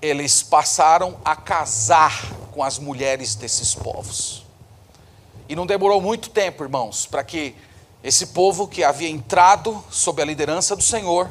eles 0.00 0.42
passaram 0.42 1.18
a 1.24 1.34
casar 1.34 2.32
com 2.52 2.62
as 2.62 2.78
mulheres 2.78 3.34
desses 3.34 3.74
povos. 3.74 4.46
E 5.48 5.56
não 5.56 5.66
demorou 5.66 6.00
muito 6.00 6.30
tempo, 6.30 6.62
irmãos, 6.62 7.06
para 7.06 7.24
que 7.24 7.54
esse 8.02 8.26
povo 8.26 8.68
que 8.68 8.84
havia 8.84 9.08
entrado 9.08 9.82
sob 9.90 10.22
a 10.22 10.24
liderança 10.24 10.76
do 10.76 10.82
Senhor, 10.82 11.30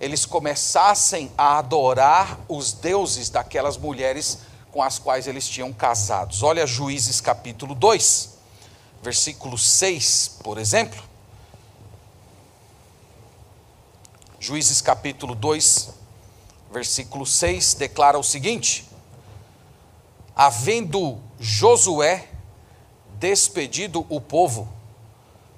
eles 0.00 0.26
começassem 0.26 1.30
a 1.38 1.58
adorar 1.58 2.38
os 2.48 2.72
deuses 2.72 3.30
daquelas 3.30 3.76
mulheres 3.76 4.38
com 4.70 4.82
as 4.82 4.98
quais 4.98 5.26
eles 5.26 5.48
tinham 5.48 5.72
casados. 5.72 6.42
Olha 6.42 6.66
Juízes 6.66 7.20
capítulo 7.20 7.74
2, 7.74 8.30
versículo 9.02 9.56
6, 9.56 10.38
por 10.42 10.58
exemplo. 10.58 11.11
Juízes 14.42 14.80
capítulo 14.80 15.36
2, 15.36 15.90
versículo 16.72 17.24
6, 17.24 17.74
declara 17.74 18.18
o 18.18 18.24
seguinte: 18.24 18.90
Havendo 20.34 21.20
Josué 21.38 22.28
despedido 23.20 24.04
o 24.08 24.20
povo, 24.20 24.68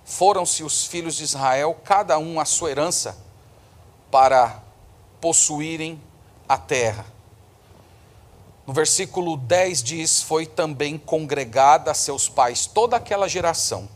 foram-se 0.04 0.62
os 0.62 0.84
filhos 0.84 1.16
de 1.16 1.24
Israel, 1.24 1.80
cada 1.82 2.18
um 2.18 2.38
a 2.38 2.44
sua 2.44 2.72
herança, 2.72 3.16
para 4.10 4.62
possuírem 5.18 5.98
a 6.46 6.58
terra. 6.58 7.06
No 8.66 8.74
versículo 8.74 9.38
10 9.38 9.82
diz: 9.82 10.20
Foi 10.20 10.44
também 10.44 10.98
congregada 10.98 11.90
a 11.90 11.94
seus 11.94 12.28
pais 12.28 12.66
toda 12.66 12.98
aquela 12.98 13.28
geração, 13.28 13.88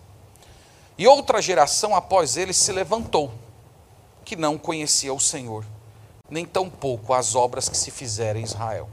e 0.97 1.07
outra 1.07 1.43
geração 1.43 1.95
após 1.95 2.39
eles 2.39 2.57
se 2.57 2.73
levantou 2.73 3.48
que 4.29 4.37
não 4.37 4.59
conhecia 4.59 5.15
o 5.15 5.19
Senhor, 5.19 5.65
nem 6.29 6.45
tampouco 6.45 7.15
as 7.15 7.35
obras 7.35 7.67
que 7.67 7.77
se 7.77 7.91
fizeram 7.91 8.39
em 8.39 8.43
Israel. 8.43 8.87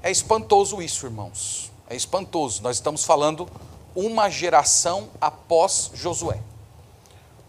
É 0.00 0.08
espantoso 0.08 0.80
isso, 0.80 1.04
irmãos. 1.04 1.72
É 1.90 1.96
espantoso. 1.96 2.62
Nós 2.62 2.76
estamos 2.76 3.04
falando 3.04 3.48
uma 3.92 4.30
geração 4.30 5.08
após 5.20 5.90
Josué. 5.92 6.40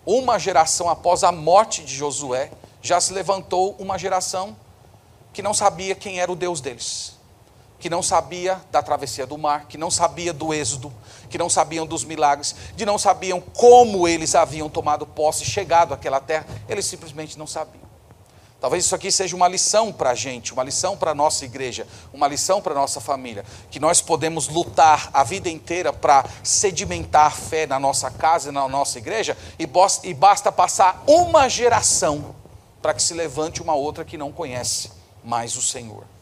Uma 0.03 0.39
geração 0.39 0.89
após 0.89 1.23
a 1.23 1.31
morte 1.31 1.83
de 1.83 1.93
Josué, 1.93 2.51
já 2.81 2.99
se 2.99 3.13
levantou 3.13 3.75
uma 3.77 3.95
geração 3.95 4.57
que 5.31 5.43
não 5.43 5.53
sabia 5.53 5.93
quem 5.93 6.19
era 6.19 6.31
o 6.31 6.35
Deus 6.35 6.61
deles, 6.61 7.15
que 7.83 7.89
não 7.89 8.01
sabia 8.01 8.61
da 8.71 8.81
travessia 8.81 9.27
do 9.27 9.37
mar, 9.37 9.65
que 9.67 9.77
não 9.77 9.91
sabia 9.91 10.31
do 10.31 10.53
êxodo, 10.53 10.89
que 11.29 11.37
não 11.37 11.49
sabiam 11.49 11.85
dos 11.85 12.05
milagres, 12.05 12.55
de 12.77 12.85
não 12.85 12.97
sabiam 12.97 13.41
como 13.41 14.07
eles 14.07 14.35
haviam 14.35 14.69
tomado 14.69 15.05
posse, 15.05 15.43
chegado 15.43 15.93
àquela 15.93 16.21
terra, 16.21 16.47
eles 16.69 16.85
simplesmente 16.85 17.37
não 17.37 17.45
sabiam. 17.45 17.83
Talvez 18.61 18.85
isso 18.85 18.95
aqui 18.95 19.11
seja 19.11 19.35
uma 19.35 19.49
lição 19.49 19.91
para 19.91 20.11
a 20.11 20.15
gente, 20.15 20.53
uma 20.53 20.63
lição 20.63 20.95
para 20.95 21.11
a 21.11 21.13
nossa 21.13 21.43
igreja, 21.43 21.85
uma 22.13 22.25
lição 22.25 22.61
para 22.61 22.71
a 22.71 22.77
nossa 22.77 23.01
família, 23.01 23.43
que 23.69 23.81
nós 23.81 24.01
podemos 24.01 24.47
lutar 24.47 25.09
a 25.13 25.21
vida 25.25 25.49
inteira 25.49 25.91
para 25.91 26.23
sedimentar 26.41 27.25
a 27.25 27.31
fé 27.31 27.67
na 27.67 27.81
nossa 27.81 28.09
casa 28.09 28.47
e 28.47 28.53
na 28.53 28.65
nossa 28.69 28.97
igreja, 28.97 29.37
e 29.59 30.13
basta 30.13 30.53
passar 30.53 31.03
uma 31.05 31.49
geração 31.49 32.33
para 32.81 32.93
que 32.93 33.03
se 33.03 33.13
levante 33.13 33.61
uma 33.61 33.75
outra 33.75 34.05
que 34.05 34.17
não 34.17 34.31
conhece 34.31 34.89
mais 35.21 35.57
o 35.57 35.61
Senhor. 35.61 36.12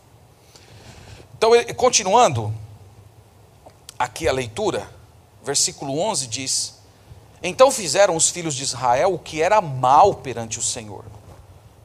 Então, 1.43 1.53
continuando 1.75 2.53
aqui 3.97 4.27
a 4.27 4.31
leitura, 4.31 4.87
versículo 5.43 5.99
11 5.99 6.27
diz: 6.27 6.75
Então 7.41 7.71
fizeram 7.71 8.15
os 8.15 8.29
filhos 8.29 8.53
de 8.53 8.61
Israel 8.61 9.15
o 9.15 9.17
que 9.17 9.41
era 9.41 9.59
mal 9.59 10.13
perante 10.13 10.59
o 10.59 10.61
Senhor, 10.61 11.03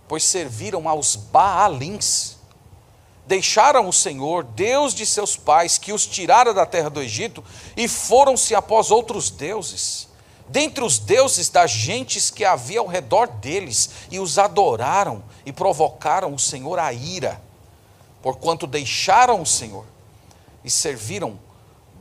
pois 0.07 0.25
serviram 0.25 0.87
aos 0.87 1.17
Baalins. 1.17 2.37
Deixaram 3.27 3.89
o 3.89 3.95
Senhor, 3.95 4.45
Deus 4.45 4.93
de 4.93 5.07
seus 5.07 5.39
pais, 5.39 5.79
que 5.79 5.91
os 5.91 6.05
tirara 6.05 6.53
da 6.53 6.67
terra 6.67 6.91
do 6.91 7.01
Egito, 7.01 7.43
e 7.79 7.89
foram-se 7.89 8.55
após 8.55 8.91
outros 8.91 9.31
deuses, 9.31 10.07
dentre 10.51 10.85
os 10.85 10.99
deuses 10.99 11.49
das 11.49 11.71
gentes 11.71 12.31
que 12.31 12.45
havia 12.45 12.81
ao 12.81 12.87
redor 12.87 13.27
deles, 13.27 13.89
e 14.11 14.21
os 14.21 14.39
adoraram 14.39 15.25
e 15.47 15.53
provocaram 15.53 16.35
o 16.35 16.39
Senhor 16.39 16.79
a 16.79 16.93
ira, 16.93 17.41
porquanto 18.23 18.67
deixaram 18.67 19.41
o 19.41 19.47
Senhor 19.47 19.85
e 20.65 20.71
serviram 20.71 21.39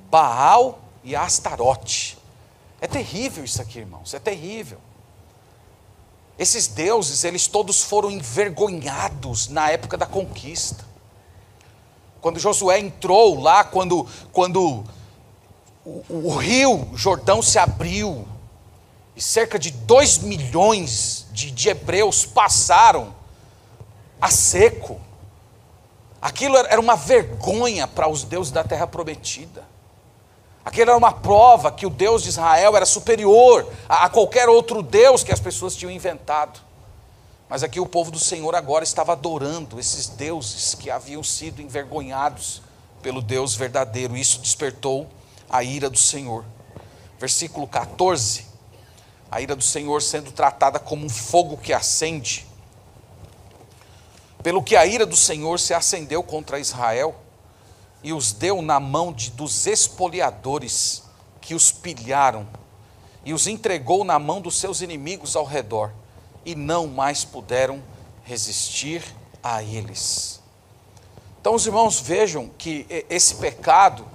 Baal 0.09 0.79
e 1.03 1.15
Astarote. 1.15 2.17
É 2.81 2.87
terrível 2.87 3.43
isso 3.43 3.61
aqui, 3.61 3.79
irmãos, 3.79 4.13
é 4.13 4.19
terrível. 4.19 4.79
Esses 6.37 6.67
deuses, 6.67 7.23
eles 7.23 7.47
todos 7.47 7.81
foram 7.81 8.11
envergonhados 8.11 9.47
na 9.47 9.69
época 9.69 9.97
da 9.97 10.05
conquista. 10.05 10.83
Quando 12.19 12.39
Josué 12.39 12.79
entrou 12.79 13.39
lá, 13.39 13.63
quando, 13.63 14.05
quando 14.31 14.83
o, 15.85 16.03
o 16.09 16.35
rio 16.35 16.89
Jordão 16.93 17.41
se 17.41 17.57
abriu, 17.57 18.27
e 19.15 19.21
cerca 19.21 19.57
de 19.57 19.71
dois 19.71 20.17
milhões 20.17 21.25
de, 21.31 21.49
de 21.49 21.69
hebreus 21.69 22.25
passaram 22.25 23.15
a 24.19 24.29
seco. 24.29 24.99
Aquilo 26.25 26.57
era 26.57 26.81
uma 26.81 26.95
vergonha 26.95 27.87
para 27.87 28.09
os 28.09 28.23
deuses 28.23 28.51
da 28.51 28.63
terra 28.63 28.87
prometida. 28.87 29.63
Aquilo 30.65 30.89
era 30.89 30.97
uma 30.97 31.11
prova 31.11 31.71
que 31.71 31.85
o 31.85 31.89
Deus 31.91 32.23
de 32.23 32.29
Israel 32.29 32.75
era 32.75 32.85
superior 32.87 33.71
a, 33.87 34.05
a 34.05 34.09
qualquer 34.09 34.49
outro 34.49 34.81
Deus 34.81 35.23
que 35.23 35.31
as 35.31 35.39
pessoas 35.39 35.75
tinham 35.75 35.91
inventado. 35.91 36.59
Mas 37.47 37.61
aqui 37.61 37.79
o 37.79 37.85
povo 37.85 38.09
do 38.09 38.17
Senhor 38.17 38.55
agora 38.55 38.83
estava 38.83 39.11
adorando 39.11 39.79
esses 39.79 40.07
deuses 40.07 40.73
que 40.73 40.89
haviam 40.89 41.21
sido 41.21 41.61
envergonhados 41.61 42.59
pelo 43.03 43.21
Deus 43.21 43.53
verdadeiro. 43.53 44.17
Isso 44.17 44.39
despertou 44.39 45.07
a 45.47 45.63
ira 45.63 45.91
do 45.91 45.99
Senhor. 45.99 46.43
Versículo 47.19 47.67
14. 47.67 48.47
A 49.29 49.41
ira 49.41 49.55
do 49.55 49.63
Senhor 49.63 50.01
sendo 50.01 50.31
tratada 50.31 50.79
como 50.79 51.05
um 51.05 51.09
fogo 51.09 51.55
que 51.55 51.71
acende. 51.71 52.47
Pelo 54.45 54.61
que 54.61 54.75
a 54.75 54.85
ira 54.85 55.07
do 55.07 55.15
Senhor 55.15 55.59
se 55.59 55.73
acendeu 55.73 56.21
contra 56.21 56.59
Israel 56.59 57.15
e 58.03 58.13
os 58.13 58.31
deu 58.31 58.61
na 58.61 58.79
mão 58.79 59.11
de, 59.11 59.31
dos 59.31 59.65
espoliadores 59.65 61.01
que 61.41 61.55
os 61.55 61.71
pilharam, 61.71 62.47
e 63.25 63.33
os 63.33 63.47
entregou 63.47 64.03
na 64.03 64.19
mão 64.19 64.39
dos 64.39 64.59
seus 64.59 64.81
inimigos 64.81 65.35
ao 65.35 65.45
redor, 65.45 65.91
e 66.45 66.53
não 66.53 66.85
mais 66.85 67.25
puderam 67.25 67.81
resistir 68.23 69.03
a 69.41 69.63
eles. 69.63 70.39
Então, 71.41 71.55
os 71.55 71.65
irmãos 71.65 71.99
vejam 71.99 72.47
que 72.55 72.85
esse 73.09 73.33
pecado, 73.37 74.05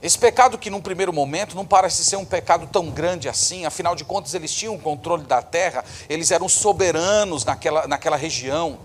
esse 0.00 0.16
pecado 0.16 0.56
que 0.56 0.70
num 0.70 0.80
primeiro 0.80 1.12
momento 1.12 1.56
não 1.56 1.66
parece 1.66 2.04
ser 2.04 2.14
um 2.14 2.24
pecado 2.24 2.68
tão 2.68 2.90
grande 2.90 3.28
assim, 3.28 3.66
afinal 3.66 3.96
de 3.96 4.04
contas 4.04 4.34
eles 4.34 4.54
tinham 4.54 4.76
o 4.76 4.80
controle 4.80 5.24
da 5.24 5.42
terra, 5.42 5.84
eles 6.08 6.30
eram 6.30 6.48
soberanos 6.48 7.44
naquela, 7.44 7.88
naquela 7.88 8.16
região. 8.16 8.78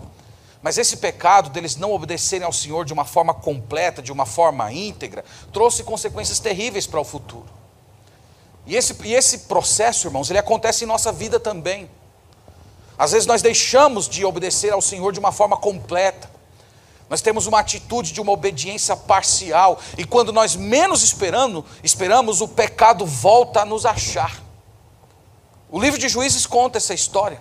Mas 0.65 0.80
esse 0.80 0.97
pecado 0.97 1.51
deles 1.51 1.75
não 1.75 1.93
obedecerem 1.93 2.43
ao 2.43 2.51
Senhor 2.51 2.86
de 2.86 2.91
uma 2.91 3.06
forma 3.06 3.36
completa, 3.36 4.01
de 4.01 4.12
uma 4.12 4.25
forma 4.25 4.73
íntegra, 4.73 5.23
trouxe 5.54 5.84
consequências 5.84 6.39
terríveis 6.39 6.88
para 6.88 6.99
o 6.99 7.04
futuro. 7.04 7.45
E 8.65 8.75
esse, 8.75 8.95
e 9.04 9.13
esse 9.13 9.38
processo, 9.41 10.08
irmãos, 10.08 10.28
ele 10.28 10.39
acontece 10.39 10.84
em 10.84 10.88
nossa 10.88 11.12
vida 11.12 11.39
também. 11.39 11.88
Às 12.97 13.12
vezes 13.12 13.28
nós 13.28 13.43
deixamos 13.43 14.10
de 14.10 14.25
obedecer 14.25 14.73
ao 14.73 14.82
Senhor 14.82 15.13
de 15.13 15.19
uma 15.19 15.32
forma 15.32 15.56
completa. 15.56 16.28
Nós 17.12 17.21
temos 17.21 17.45
uma 17.45 17.60
atitude 17.60 18.12
de 18.12 18.19
uma 18.19 18.32
obediência 18.32 18.97
parcial, 18.97 19.80
e 19.99 20.04
quando 20.04 20.34
nós 20.34 20.56
menos 20.56 21.04
esperando, 21.04 21.63
esperamos, 21.84 22.41
o 22.41 22.47
pecado 22.47 23.06
volta 23.06 23.62
a 23.62 23.65
nos 23.65 23.86
achar. 23.86 24.41
O 25.69 25.80
livro 25.80 25.99
de 25.99 26.10
Juízes 26.10 26.47
conta 26.47 26.80
essa 26.80 26.95
história. 26.95 27.39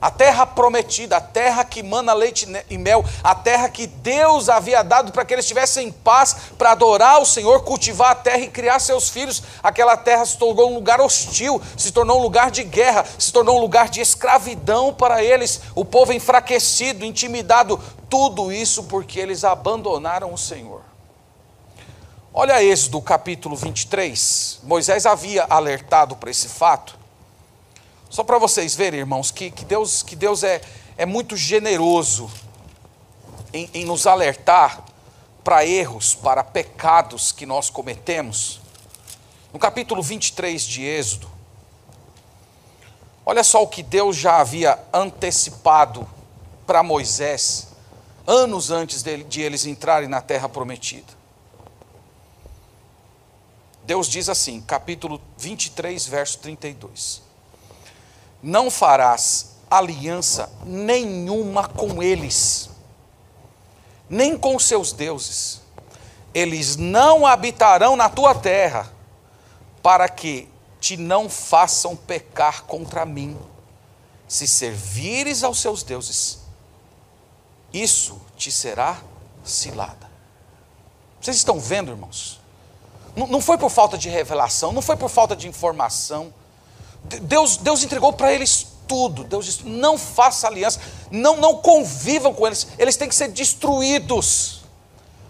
A 0.00 0.10
terra 0.10 0.44
prometida, 0.44 1.16
a 1.16 1.20
terra 1.20 1.64
que 1.64 1.82
mana 1.82 2.12
leite 2.12 2.46
e 2.68 2.76
mel, 2.76 3.04
a 3.24 3.34
terra 3.34 3.68
que 3.68 3.86
Deus 3.86 4.48
havia 4.48 4.82
dado 4.82 5.10
para 5.10 5.24
que 5.24 5.32
eles 5.32 5.46
estivessem 5.46 5.88
em 5.88 5.92
paz, 5.92 6.36
para 6.58 6.72
adorar 6.72 7.20
o 7.20 7.26
Senhor, 7.26 7.62
cultivar 7.64 8.10
a 8.10 8.14
terra 8.14 8.40
e 8.40 8.48
criar 8.48 8.78
seus 8.78 9.08
filhos. 9.08 9.42
Aquela 9.62 9.96
terra 9.96 10.26
se 10.26 10.36
tornou 10.36 10.70
um 10.70 10.74
lugar 10.74 11.00
hostil, 11.00 11.60
se 11.76 11.92
tornou 11.92 12.18
um 12.18 12.22
lugar 12.22 12.50
de 12.50 12.62
guerra, 12.62 13.06
se 13.18 13.32
tornou 13.32 13.56
um 13.56 13.60
lugar 13.60 13.88
de 13.88 14.00
escravidão 14.00 14.92
para 14.92 15.22
eles. 15.22 15.62
O 15.74 15.84
povo 15.84 16.12
enfraquecido, 16.12 17.04
intimidado, 17.04 17.80
tudo 18.10 18.52
isso 18.52 18.84
porque 18.84 19.18
eles 19.18 19.44
abandonaram 19.44 20.32
o 20.32 20.38
Senhor. 20.38 20.82
Olha 22.38 22.62
Êxodo 22.62 23.00
capítulo 23.00 23.56
23. 23.56 24.60
Moisés 24.64 25.06
havia 25.06 25.44
alertado 25.44 26.14
para 26.16 26.30
esse 26.30 26.48
fato. 26.48 26.95
Só 28.08 28.22
para 28.22 28.38
vocês 28.38 28.74
verem, 28.74 29.00
irmãos, 29.00 29.30
que, 29.30 29.50
que 29.50 29.64
Deus, 29.64 30.02
que 30.02 30.14
Deus 30.14 30.42
é, 30.42 30.60
é 30.96 31.04
muito 31.04 31.36
generoso 31.36 32.30
em, 33.52 33.68
em 33.74 33.84
nos 33.84 34.06
alertar 34.06 34.82
para 35.42 35.66
erros, 35.66 36.14
para 36.14 36.42
pecados 36.42 37.32
que 37.32 37.44
nós 37.44 37.68
cometemos. 37.68 38.60
No 39.52 39.58
capítulo 39.58 40.02
23 40.02 40.62
de 40.62 40.84
Êxodo, 40.84 41.30
olha 43.24 43.42
só 43.42 43.62
o 43.62 43.68
que 43.68 43.82
Deus 43.82 44.16
já 44.16 44.38
havia 44.38 44.78
antecipado 44.92 46.08
para 46.66 46.82
Moisés, 46.82 47.68
anos 48.26 48.70
antes 48.70 49.02
de, 49.02 49.24
de 49.24 49.40
eles 49.40 49.66
entrarem 49.66 50.08
na 50.08 50.20
terra 50.20 50.48
prometida. 50.48 51.16
Deus 53.84 54.08
diz 54.08 54.28
assim, 54.28 54.60
capítulo 54.60 55.20
23, 55.38 56.06
verso 56.06 56.38
32 56.38 57.25
não 58.42 58.70
farás 58.70 59.56
aliança 59.70 60.50
nenhuma 60.64 61.68
com 61.68 62.02
eles, 62.02 62.70
nem 64.08 64.36
com 64.36 64.58
seus 64.58 64.92
deuses. 64.92 65.60
Eles 66.32 66.76
não 66.76 67.26
habitarão 67.26 67.96
na 67.96 68.08
tua 68.08 68.34
terra, 68.34 68.92
para 69.82 70.08
que 70.08 70.48
te 70.80 70.96
não 70.96 71.28
façam 71.28 71.96
pecar 71.96 72.64
contra 72.64 73.06
mim. 73.06 73.36
Se 74.28 74.46
servires 74.46 75.42
aos 75.42 75.60
seus 75.60 75.82
deuses, 75.82 76.40
isso 77.72 78.20
te 78.36 78.50
será 78.52 78.98
cilada. 79.44 80.10
Vocês 81.20 81.36
estão 81.36 81.58
vendo, 81.58 81.90
irmãos? 81.90 82.40
Não 83.14 83.40
foi 83.40 83.56
por 83.56 83.70
falta 83.70 83.96
de 83.96 84.10
revelação, 84.10 84.72
não 84.72 84.82
foi 84.82 84.96
por 84.96 85.08
falta 85.08 85.34
de 85.34 85.48
informação 85.48 86.32
Deus, 87.22 87.56
Deus 87.56 87.82
entregou 87.82 88.12
para 88.12 88.32
eles 88.32 88.66
tudo. 88.86 89.24
Deus 89.24 89.44
disse: 89.44 89.64
não 89.64 89.98
faça 89.98 90.46
aliança, 90.46 90.80
não, 91.10 91.36
não 91.36 91.56
convivam 91.56 92.32
com 92.32 92.46
eles, 92.46 92.66
eles 92.78 92.96
têm 92.96 93.08
que 93.08 93.14
ser 93.14 93.28
destruídos. 93.28 94.56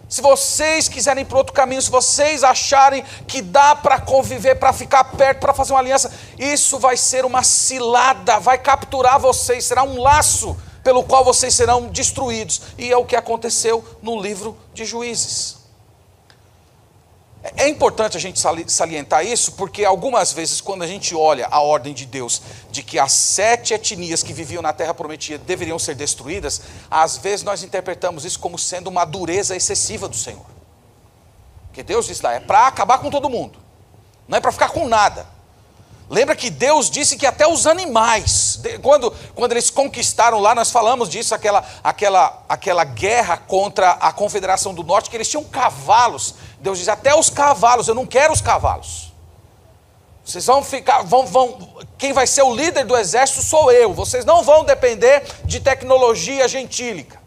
Se 0.09 0.21
vocês 0.21 0.87
quiserem 0.87 1.23
ir 1.23 1.25
para 1.25 1.37
outro 1.37 1.53
caminho, 1.53 1.81
se 1.81 1.91
vocês 1.91 2.41
acharem 2.41 3.03
que 3.27 3.41
dá 3.41 3.75
para 3.75 3.99
conviver, 3.99 4.55
para 4.55 4.71
ficar 4.71 5.03
perto, 5.03 5.41
para 5.41 5.53
fazer 5.53 5.73
uma 5.73 5.79
aliança, 5.79 6.09
isso 6.39 6.79
vai 6.79 6.95
ser 6.95 7.25
uma 7.25 7.43
cilada, 7.43 8.39
vai 8.39 8.57
capturar 8.57 9.19
vocês, 9.19 9.65
será 9.65 9.83
um 9.83 10.01
laço 10.01 10.55
pelo 10.81 11.03
qual 11.03 11.25
vocês 11.25 11.53
serão 11.53 11.87
destruídos. 11.87 12.61
E 12.77 12.89
é 12.89 12.95
o 12.95 13.03
que 13.03 13.17
aconteceu 13.17 13.83
no 14.01 14.21
livro 14.21 14.57
de 14.73 14.85
Juízes. 14.85 15.57
É 17.55 17.67
importante 17.67 18.17
a 18.17 18.19
gente 18.19 18.39
salientar 18.67 19.25
isso, 19.25 19.53
porque 19.53 19.85
algumas 19.85 20.33
vezes, 20.33 20.59
quando 20.59 20.83
a 20.83 20.87
gente 20.87 21.15
olha 21.15 21.47
a 21.49 21.61
ordem 21.61 21.93
de 21.93 22.05
Deus 22.05 22.41
de 22.71 22.81
que 22.81 22.97
as 22.97 23.11
sete 23.11 23.73
etnias 23.73 24.23
que 24.23 24.33
viviam 24.33 24.61
na 24.61 24.73
terra 24.73 24.93
prometida 24.93 25.43
deveriam 25.45 25.77
ser 25.77 25.95
destruídas, 25.95 26.61
às 26.89 27.17
vezes 27.17 27.43
nós 27.43 27.63
interpretamos 27.63 28.25
isso 28.25 28.39
como 28.39 28.57
sendo 28.57 28.87
uma 28.87 29.05
dureza 29.05 29.55
excessiva 29.55 30.07
do 30.07 30.15
Senhor. 30.15 30.45
Porque 31.67 31.83
Deus 31.83 32.07
diz 32.07 32.21
lá, 32.21 32.33
é 32.33 32.39
para 32.39 32.67
acabar 32.67 32.97
com 32.97 33.09
todo 33.09 33.29
mundo, 33.29 33.59
não 34.27 34.37
é 34.37 34.41
para 34.41 34.51
ficar 34.51 34.69
com 34.69 34.87
nada. 34.87 35.37
Lembra 36.09 36.37
que 36.37 36.49
Deus 36.49 36.89
disse 36.89 37.17
que 37.17 37.25
até 37.25 37.45
os 37.45 37.67
animais, 37.67 38.61
quando, 38.81 39.11
quando 39.35 39.51
eles 39.51 39.69
conquistaram 39.69 40.39
lá, 40.39 40.55
nós 40.55 40.71
falamos 40.71 41.09
disso, 41.09 41.35
aquela, 41.35 41.65
aquela, 41.83 42.43
aquela 42.47 42.85
guerra 42.85 43.35
contra 43.35 43.91
a 43.91 44.13
Confederação 44.13 44.73
do 44.73 44.83
Norte, 44.83 45.09
que 45.09 45.17
eles 45.17 45.29
tinham 45.29 45.43
cavalos. 45.43 46.35
Deus 46.59 46.79
diz: 46.79 46.87
até 46.87 47.15
os 47.15 47.29
cavalos, 47.29 47.87
eu 47.87 47.95
não 47.95 48.05
quero 48.05 48.33
os 48.33 48.41
cavalos. 48.41 49.13
Vocês 50.23 50.45
vão 50.45 50.61
ficar, 50.61 51.03
vão, 51.03 51.25
vão, 51.25 51.57
quem 51.97 52.11
vai 52.11 52.27
ser 52.27 52.41
o 52.41 52.53
líder 52.53 52.85
do 52.85 52.97
exército 52.97 53.41
sou 53.41 53.71
eu. 53.71 53.93
Vocês 53.93 54.25
não 54.25 54.43
vão 54.43 54.65
depender 54.65 55.23
de 55.45 55.61
tecnologia 55.61 56.47
gentílica. 56.49 57.17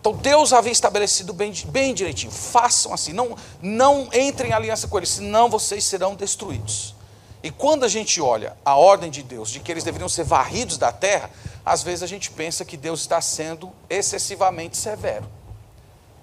Então 0.00 0.14
Deus 0.14 0.54
havia 0.54 0.72
estabelecido 0.72 1.34
bem, 1.34 1.52
bem 1.66 1.92
direitinho. 1.92 2.32
Façam 2.32 2.94
assim, 2.94 3.12
não, 3.12 3.36
não 3.60 4.08
entrem 4.12 4.50
em 4.50 4.54
aliança 4.54 4.88
com 4.88 4.96
eles, 4.96 5.10
senão 5.10 5.50
vocês 5.50 5.84
serão 5.84 6.14
destruídos. 6.14 6.94
E 7.42 7.50
quando 7.50 7.84
a 7.84 7.88
gente 7.88 8.22
olha 8.22 8.56
a 8.64 8.76
ordem 8.76 9.10
de 9.10 9.22
Deus, 9.22 9.50
de 9.50 9.60
que 9.60 9.70
eles 9.70 9.84
deveriam 9.84 10.08
ser 10.08 10.24
varridos 10.24 10.78
da 10.78 10.90
terra, 10.90 11.30
às 11.64 11.82
vezes 11.82 12.02
a 12.02 12.06
gente 12.06 12.30
pensa 12.30 12.64
que 12.64 12.76
Deus 12.76 13.00
está 13.00 13.20
sendo 13.20 13.70
excessivamente 13.88 14.78
severo. 14.78 15.26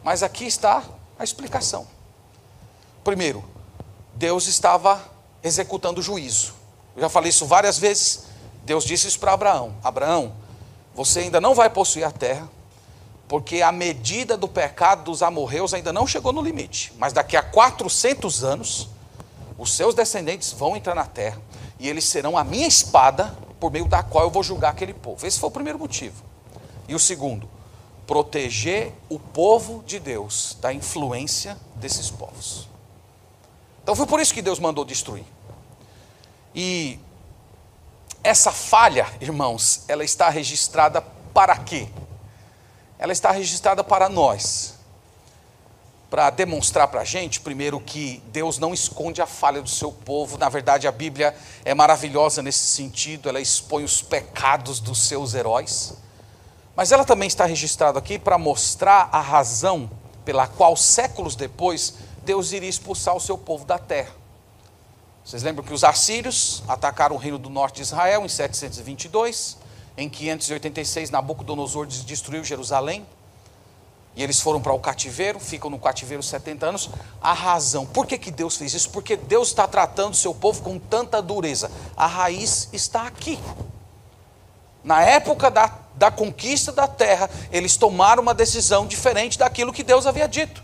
Mas 0.03 0.23
aqui 0.23 0.45
está 0.45 0.83
a 1.21 1.23
explicação. 1.23 1.87
Primeiro, 3.03 3.43
Deus 4.15 4.47
estava 4.47 4.99
executando 5.43 6.01
juízo. 6.01 6.55
Eu 6.95 7.03
já 7.03 7.09
falei 7.09 7.29
isso 7.29 7.45
várias 7.45 7.77
vezes. 7.77 8.23
Deus 8.63 8.83
disse 8.83 9.07
isso 9.07 9.19
para 9.19 9.33
Abraão: 9.33 9.75
Abraão, 9.83 10.33
você 10.95 11.19
ainda 11.19 11.39
não 11.39 11.53
vai 11.53 11.69
possuir 11.69 12.03
a 12.03 12.11
terra, 12.11 12.49
porque 13.27 13.61
a 13.61 13.71
medida 13.71 14.35
do 14.35 14.47
pecado 14.47 15.03
dos 15.03 15.21
amorreus 15.21 15.75
ainda 15.75 15.93
não 15.93 16.07
chegou 16.07 16.33
no 16.33 16.41
limite. 16.41 16.91
Mas 16.97 17.13
daqui 17.13 17.37
a 17.37 17.43
400 17.43 18.43
anos 18.43 18.89
os 19.59 19.73
seus 19.73 19.93
descendentes 19.93 20.51
vão 20.51 20.75
entrar 20.75 20.95
na 20.95 21.05
terra 21.05 21.39
e 21.79 21.87
eles 21.87 22.03
serão 22.03 22.35
a 22.35 22.43
minha 22.43 22.67
espada 22.67 23.37
por 23.59 23.71
meio 23.71 23.87
da 23.87 24.01
qual 24.01 24.23
eu 24.23 24.31
vou 24.31 24.41
julgar 24.41 24.71
aquele 24.71 24.93
povo. 24.93 25.25
Esse 25.25 25.39
foi 25.39 25.49
o 25.49 25.51
primeiro 25.51 25.77
motivo. 25.77 26.23
E 26.87 26.95
o 26.95 26.99
segundo, 26.99 27.47
proteger 28.07 28.93
o 29.09 29.19
povo 29.19 29.83
de 29.85 29.99
Deus 29.99 30.57
da 30.61 30.73
influência 30.73 31.57
desses 31.75 32.09
povos. 32.09 32.67
Então 33.83 33.95
foi 33.95 34.05
por 34.05 34.19
isso 34.19 34.33
que 34.33 34.41
Deus 34.41 34.59
mandou 34.59 34.85
destruir. 34.85 35.25
E 36.53 36.99
essa 38.23 38.51
falha, 38.51 39.07
irmãos, 39.19 39.85
ela 39.87 40.03
está 40.03 40.29
registrada 40.29 41.01
para 41.33 41.57
quê? 41.57 41.87
Ela 42.99 43.13
está 43.13 43.31
registrada 43.31 43.83
para 43.83 44.07
nós 44.07 44.81
para 46.11 46.29
demonstrar 46.29 46.89
para 46.89 46.99
a 46.99 47.05
gente, 47.05 47.39
primeiro, 47.39 47.79
que 47.79 48.21
Deus 48.33 48.57
não 48.59 48.73
esconde 48.73 49.21
a 49.21 49.25
falha 49.25 49.61
do 49.61 49.69
seu 49.69 49.93
povo. 49.93 50.37
Na 50.37 50.49
verdade, 50.49 50.85
a 50.85 50.91
Bíblia 50.91 51.33
é 51.63 51.73
maravilhosa 51.73 52.41
nesse 52.41 52.67
sentido, 52.67 53.29
ela 53.29 53.39
expõe 53.39 53.85
os 53.85 54.01
pecados 54.01 54.81
dos 54.81 55.07
seus 55.07 55.33
heróis. 55.33 55.93
Mas 56.81 56.91
ela 56.91 57.05
também 57.05 57.27
está 57.27 57.45
registrada 57.45 57.99
aqui 57.99 58.17
para 58.17 58.39
mostrar 58.39 59.07
a 59.11 59.21
razão 59.21 59.87
pela 60.25 60.47
qual, 60.47 60.75
séculos 60.75 61.35
depois, 61.35 61.93
Deus 62.25 62.53
iria 62.53 62.67
expulsar 62.67 63.15
o 63.15 63.19
seu 63.19 63.37
povo 63.37 63.65
da 63.65 63.77
terra. 63.77 64.09
Vocês 65.23 65.43
lembram 65.43 65.63
que 65.63 65.75
os 65.75 65.83
assírios 65.83 66.63
atacaram 66.67 67.15
o 67.15 67.19
reino 67.19 67.37
do 67.37 67.51
norte 67.51 67.75
de 67.75 67.81
Israel 67.83 68.25
em 68.25 68.27
722, 68.27 69.59
em 69.95 70.09
586 70.09 71.11
Nabucodonosor 71.11 71.85
destruiu 71.85 72.43
Jerusalém. 72.43 73.05
E 74.15 74.23
eles 74.23 74.41
foram 74.41 74.59
para 74.59 74.73
o 74.73 74.79
cativeiro, 74.79 75.39
ficam 75.39 75.69
no 75.69 75.77
cativeiro 75.77 76.23
70 76.23 76.65
anos. 76.65 76.89
A 77.21 77.31
razão, 77.31 77.85
por 77.85 78.07
que, 78.07 78.17
que 78.17 78.31
Deus 78.31 78.57
fez 78.57 78.73
isso? 78.73 78.89
Porque 78.89 79.15
Deus 79.15 79.49
está 79.49 79.67
tratando 79.67 80.13
o 80.13 80.17
seu 80.17 80.33
povo 80.33 80.63
com 80.63 80.79
tanta 80.79 81.21
dureza. 81.21 81.69
A 81.95 82.07
raiz 82.07 82.69
está 82.73 83.03
aqui. 83.05 83.39
Na 84.83 85.03
época 85.03 85.51
da, 85.51 85.80
da 86.01 86.09
conquista 86.09 86.71
da 86.71 86.87
terra, 86.87 87.29
eles 87.51 87.77
tomaram 87.77 88.23
uma 88.23 88.33
decisão 88.33 88.87
diferente 88.87 89.37
daquilo 89.37 89.71
que 89.71 89.83
Deus 89.83 90.07
havia 90.07 90.27
dito. 90.27 90.63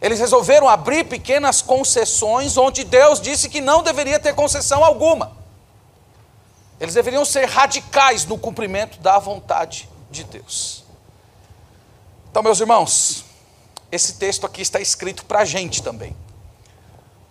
Eles 0.00 0.18
resolveram 0.18 0.66
abrir 0.66 1.04
pequenas 1.04 1.60
concessões 1.60 2.56
onde 2.56 2.82
Deus 2.82 3.20
disse 3.20 3.50
que 3.50 3.60
não 3.60 3.82
deveria 3.82 4.18
ter 4.18 4.34
concessão 4.34 4.82
alguma. 4.82 5.36
Eles 6.80 6.94
deveriam 6.94 7.22
ser 7.22 7.44
radicais 7.44 8.24
no 8.24 8.38
cumprimento 8.38 8.98
da 8.98 9.18
vontade 9.18 9.90
de 10.10 10.24
Deus. 10.24 10.84
Então, 12.30 12.42
meus 12.42 12.58
irmãos, 12.58 13.26
esse 13.92 14.14
texto 14.14 14.46
aqui 14.46 14.62
está 14.62 14.80
escrito 14.80 15.26
para 15.26 15.40
a 15.40 15.44
gente 15.44 15.82
também. 15.82 16.16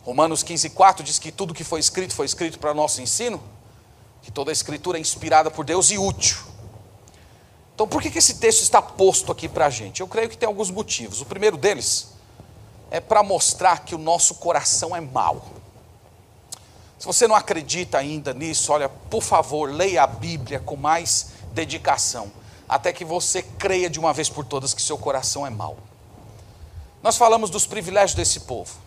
Romanos 0.04 0.44
15, 0.44 0.70
4 0.70 1.04
diz 1.04 1.18
que 1.18 1.32
tudo 1.32 1.56
que 1.56 1.64
foi 1.64 1.80
escrito 1.80 2.14
foi 2.14 2.28
escrito 2.28 2.60
para 2.60 2.72
nosso 2.72 3.02
ensino, 3.02 3.42
que 4.22 4.30
toda 4.30 4.52
a 4.52 4.54
escritura 4.54 5.00
é 5.00 5.02
inspirada 5.02 5.50
por 5.50 5.66
Deus 5.66 5.90
e 5.90 5.98
útil. 5.98 6.54
Então, 7.76 7.86
por 7.86 8.02
que, 8.02 8.10
que 8.10 8.18
esse 8.18 8.36
texto 8.36 8.62
está 8.62 8.82
posto 8.82 9.34
aqui 9.34 9.50
para 9.50 9.66
a 9.66 9.70
gente? 9.70 10.00
Eu 10.00 10.08
creio 10.08 10.30
que 10.30 10.38
tem 10.38 10.48
alguns 10.48 10.72
motivos. 10.72 11.20
O 11.20 11.26
primeiro 11.26 11.58
deles 11.58 12.08
é 12.90 13.02
para 13.02 13.22
mostrar 13.22 13.84
que 13.84 13.94
o 13.94 13.98
nosso 13.98 14.36
coração 14.36 14.96
é 14.96 15.02
mau. 15.02 15.46
Se 16.98 17.06
você 17.06 17.28
não 17.28 17.36
acredita 17.36 17.98
ainda 17.98 18.34
nisso, 18.34 18.72
olha, 18.72 18.88
por 18.88 19.22
favor, 19.22 19.70
leia 19.70 20.04
a 20.04 20.08
Bíblia 20.08 20.62
com 20.62 20.78
mais 20.78 21.32
dedicação, 21.52 22.32
até 22.68 22.94
que 22.94 23.04
você 23.04 23.42
creia 23.42 23.90
de 23.90 24.00
uma 24.00 24.14
vez 24.14 24.30
por 24.30 24.46
todas 24.46 24.74
que 24.74 24.82
seu 24.82 24.98
coração 24.98 25.46
é 25.46 25.50
mau. 25.50 25.78
Nós 27.04 27.18
falamos 27.18 27.50
dos 27.50 27.68
privilégios 27.68 28.16
desse 28.16 28.40
povo. 28.40 28.85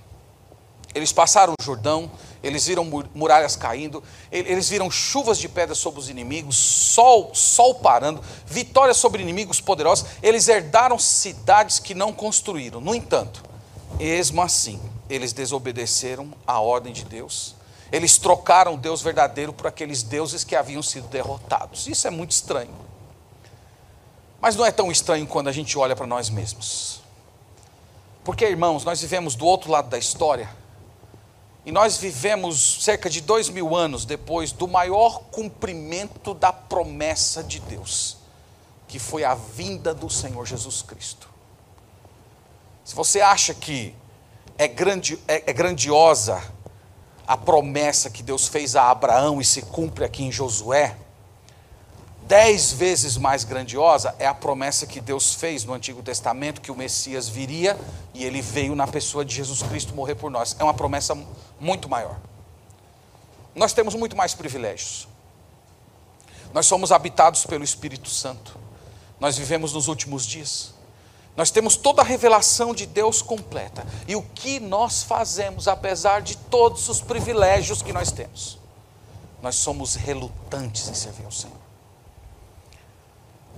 Eles 0.94 1.12
passaram 1.12 1.54
o 1.58 1.62
Jordão, 1.62 2.10
eles 2.42 2.66
viram 2.66 2.84
muralhas 3.14 3.56
caindo, 3.56 4.02
eles 4.30 4.68
viram 4.68 4.90
chuvas 4.90 5.38
de 5.38 5.48
pedra 5.48 5.74
sobre 5.74 6.00
os 6.00 6.08
inimigos, 6.08 6.56
sol, 6.56 7.30
sol 7.34 7.74
parando, 7.76 8.22
vitórias 8.46 8.96
sobre 8.96 9.22
inimigos 9.22 9.60
poderosos. 9.60 10.06
Eles 10.22 10.48
herdaram 10.48 10.98
cidades 10.98 11.78
que 11.78 11.94
não 11.94 12.12
construíram. 12.12 12.80
No 12.80 12.94
entanto, 12.94 13.42
mesmo 13.98 14.40
assim, 14.40 14.80
eles 15.10 15.32
desobedeceram 15.32 16.32
à 16.46 16.60
ordem 16.60 16.92
de 16.92 17.04
Deus. 17.04 17.54
Eles 17.90 18.18
trocaram 18.18 18.74
o 18.74 18.78
Deus 18.78 19.02
verdadeiro 19.02 19.52
por 19.52 19.66
aqueles 19.66 20.02
deuses 20.02 20.44
que 20.44 20.54
haviam 20.54 20.82
sido 20.82 21.08
derrotados. 21.08 21.86
Isso 21.86 22.06
é 22.06 22.10
muito 22.10 22.32
estranho. 22.32 22.74
Mas 24.40 24.54
não 24.56 24.64
é 24.64 24.70
tão 24.70 24.90
estranho 24.90 25.26
quando 25.26 25.48
a 25.48 25.52
gente 25.52 25.76
olha 25.78 25.96
para 25.96 26.06
nós 26.06 26.30
mesmos. 26.30 27.00
Porque, 28.22 28.44
irmãos, 28.44 28.84
nós 28.84 29.00
vivemos 29.00 29.34
do 29.34 29.46
outro 29.46 29.70
lado 29.70 29.88
da 29.88 29.98
história 29.98 30.48
e 31.68 31.70
nós 31.70 31.98
vivemos 31.98 32.82
cerca 32.82 33.10
de 33.10 33.20
dois 33.20 33.50
mil 33.50 33.76
anos 33.76 34.06
depois 34.06 34.52
do 34.52 34.66
maior 34.66 35.24
cumprimento 35.30 36.32
da 36.32 36.50
promessa 36.50 37.44
de 37.44 37.60
Deus, 37.60 38.16
que 38.88 38.98
foi 38.98 39.22
a 39.22 39.34
vinda 39.34 39.92
do 39.92 40.08
Senhor 40.08 40.46
Jesus 40.46 40.80
Cristo. 40.80 41.28
Se 42.82 42.94
você 42.94 43.20
acha 43.20 43.52
que 43.52 43.94
é, 44.56 44.66
grande, 44.66 45.18
é, 45.28 45.50
é 45.50 45.52
grandiosa 45.52 46.42
a 47.26 47.36
promessa 47.36 48.08
que 48.08 48.22
Deus 48.22 48.48
fez 48.48 48.74
a 48.74 48.90
Abraão 48.90 49.38
e 49.38 49.44
se 49.44 49.60
cumpre 49.60 50.06
aqui 50.06 50.24
em 50.24 50.32
Josué, 50.32 50.96
dez 52.28 52.70
vezes 52.72 53.16
mais 53.16 53.42
grandiosa 53.42 54.14
é 54.18 54.26
a 54.26 54.34
promessa 54.34 54.86
que 54.86 55.00
Deus 55.00 55.32
fez 55.32 55.64
no 55.64 55.72
Antigo 55.72 56.02
Testamento 56.02 56.60
que 56.60 56.70
o 56.70 56.76
Messias 56.76 57.26
viria 57.26 57.76
e 58.12 58.22
ele 58.22 58.42
veio 58.42 58.76
na 58.76 58.86
pessoa 58.86 59.24
de 59.24 59.34
Jesus 59.34 59.62
Cristo 59.62 59.94
morrer 59.94 60.14
por 60.14 60.30
nós. 60.30 60.54
É 60.58 60.62
uma 60.62 60.74
promessa 60.74 61.16
muito 61.58 61.88
maior. 61.88 62.20
Nós 63.54 63.72
temos 63.72 63.94
muito 63.94 64.14
mais 64.14 64.34
privilégios. 64.34 65.08
Nós 66.52 66.66
somos 66.66 66.92
habitados 66.92 67.46
pelo 67.46 67.64
Espírito 67.64 68.10
Santo. 68.10 68.58
Nós 69.18 69.38
vivemos 69.38 69.72
nos 69.72 69.88
últimos 69.88 70.26
dias. 70.26 70.74
Nós 71.34 71.50
temos 71.50 71.76
toda 71.76 72.02
a 72.02 72.04
revelação 72.04 72.74
de 72.74 72.84
Deus 72.84 73.22
completa. 73.22 73.86
E 74.06 74.14
o 74.14 74.22
que 74.22 74.60
nós 74.60 75.02
fazemos, 75.02 75.66
apesar 75.66 76.20
de 76.20 76.36
todos 76.36 76.90
os 76.90 77.00
privilégios 77.00 77.80
que 77.80 77.92
nós 77.92 78.12
temos? 78.12 78.58
Nós 79.40 79.54
somos 79.54 79.94
relutantes 79.94 80.88
em 80.88 80.94
servir 80.94 81.24
ao 81.24 81.32
Senhor. 81.32 81.67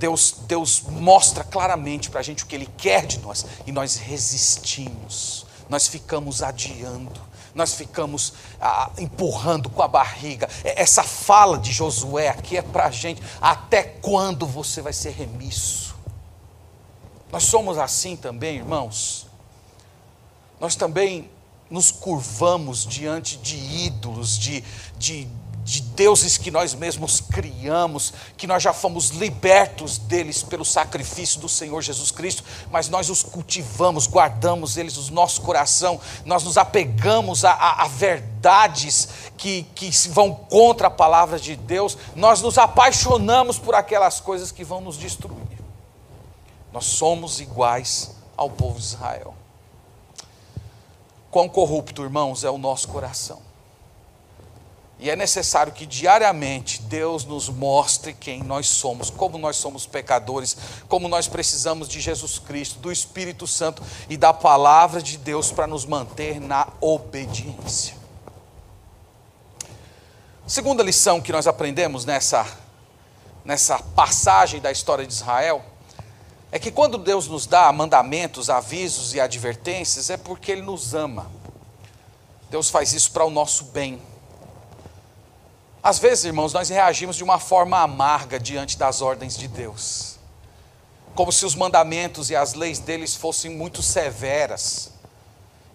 Deus, 0.00 0.34
Deus 0.48 0.80
mostra 0.80 1.44
claramente 1.44 2.08
para 2.08 2.20
a 2.20 2.22
gente 2.22 2.42
o 2.42 2.46
que 2.46 2.54
Ele 2.54 2.68
quer 2.78 3.06
de 3.06 3.18
nós, 3.20 3.44
e 3.66 3.70
nós 3.70 3.96
resistimos, 3.96 5.44
nós 5.68 5.86
ficamos 5.86 6.42
adiando, 6.42 7.20
nós 7.54 7.74
ficamos 7.74 8.32
ah, 8.58 8.90
empurrando 8.96 9.68
com 9.68 9.82
a 9.82 9.88
barriga. 9.88 10.48
Essa 10.64 11.02
fala 11.02 11.58
de 11.58 11.70
Josué 11.70 12.28
aqui 12.28 12.56
é 12.56 12.62
para 12.62 12.86
a 12.86 12.90
gente: 12.90 13.22
até 13.40 13.82
quando 13.82 14.46
você 14.46 14.80
vai 14.80 14.92
ser 14.92 15.10
remisso? 15.10 15.94
Nós 17.30 17.44
somos 17.44 17.76
assim 17.76 18.16
também, 18.16 18.56
irmãos. 18.56 19.26
Nós 20.58 20.76
também 20.76 21.30
nos 21.68 21.90
curvamos 21.90 22.86
diante 22.86 23.36
de 23.36 23.56
ídolos, 23.56 24.38
de, 24.38 24.64
de, 24.98 25.28
de 25.70 25.82
deuses 25.82 26.36
que 26.36 26.50
nós 26.50 26.74
mesmos 26.74 27.20
criamos, 27.20 28.12
que 28.36 28.44
nós 28.44 28.60
já 28.60 28.72
fomos 28.72 29.10
libertos 29.10 29.98
deles 29.98 30.42
pelo 30.42 30.64
sacrifício 30.64 31.40
do 31.40 31.48
Senhor 31.48 31.80
Jesus 31.80 32.10
Cristo, 32.10 32.42
mas 32.72 32.88
nós 32.88 33.08
os 33.08 33.22
cultivamos, 33.22 34.08
guardamos 34.08 34.76
eles 34.76 34.96
no 34.96 35.14
nosso 35.14 35.42
coração, 35.42 36.00
nós 36.24 36.42
nos 36.42 36.58
apegamos 36.58 37.44
a, 37.44 37.52
a, 37.52 37.84
a 37.84 37.86
verdades 37.88 39.08
que, 39.36 39.62
que 39.76 39.88
vão 40.08 40.34
contra 40.34 40.88
a 40.88 40.90
palavra 40.90 41.38
de 41.38 41.54
Deus, 41.54 41.96
nós 42.16 42.42
nos 42.42 42.58
apaixonamos 42.58 43.56
por 43.56 43.76
aquelas 43.76 44.18
coisas 44.18 44.50
que 44.50 44.64
vão 44.64 44.80
nos 44.80 44.98
destruir. 44.98 45.60
Nós 46.72 46.86
somos 46.86 47.38
iguais 47.38 48.10
ao 48.36 48.50
povo 48.50 48.80
de 48.80 48.86
Israel. 48.86 49.34
Quão 51.30 51.48
corrupto, 51.48 52.02
irmãos, 52.02 52.42
é 52.42 52.50
o 52.50 52.58
nosso 52.58 52.88
coração. 52.88 53.49
E 55.00 55.08
é 55.08 55.16
necessário 55.16 55.72
que 55.72 55.86
diariamente 55.86 56.82
Deus 56.82 57.24
nos 57.24 57.48
mostre 57.48 58.12
quem 58.12 58.42
nós 58.42 58.68
somos, 58.68 59.08
como 59.08 59.38
nós 59.38 59.56
somos 59.56 59.86
pecadores, 59.86 60.54
como 60.88 61.08
nós 61.08 61.26
precisamos 61.26 61.88
de 61.88 62.00
Jesus 62.00 62.38
Cristo, 62.38 62.78
do 62.80 62.92
Espírito 62.92 63.46
Santo 63.46 63.82
e 64.10 64.16
da 64.18 64.34
palavra 64.34 65.02
de 65.02 65.16
Deus 65.16 65.50
para 65.50 65.66
nos 65.66 65.86
manter 65.86 66.38
na 66.38 66.68
obediência. 66.82 67.96
Segunda 70.46 70.82
lição 70.82 71.18
que 71.18 71.32
nós 71.32 71.46
aprendemos 71.46 72.04
nessa, 72.04 72.46
nessa 73.42 73.78
passagem 73.78 74.60
da 74.60 74.70
história 74.70 75.06
de 75.06 75.14
Israel 75.14 75.64
é 76.52 76.58
que 76.58 76.70
quando 76.70 76.98
Deus 76.98 77.26
nos 77.26 77.46
dá 77.46 77.72
mandamentos, 77.72 78.50
avisos 78.50 79.14
e 79.14 79.20
advertências, 79.20 80.10
é 80.10 80.18
porque 80.18 80.52
Ele 80.52 80.62
nos 80.62 80.92
ama. 80.92 81.30
Deus 82.50 82.68
faz 82.68 82.92
isso 82.92 83.12
para 83.12 83.24
o 83.24 83.30
nosso 83.30 83.64
bem. 83.66 84.09
Às 85.82 85.98
vezes, 85.98 86.26
irmãos, 86.26 86.52
nós 86.52 86.68
reagimos 86.68 87.16
de 87.16 87.24
uma 87.24 87.38
forma 87.38 87.78
amarga 87.78 88.38
diante 88.38 88.76
das 88.76 89.00
ordens 89.00 89.36
de 89.36 89.48
Deus, 89.48 90.18
como 91.14 91.32
se 91.32 91.46
os 91.46 91.54
mandamentos 91.54 92.28
e 92.28 92.36
as 92.36 92.52
leis 92.52 92.78
deles 92.78 93.14
fossem 93.14 93.50
muito 93.50 93.82
severas, 93.82 94.92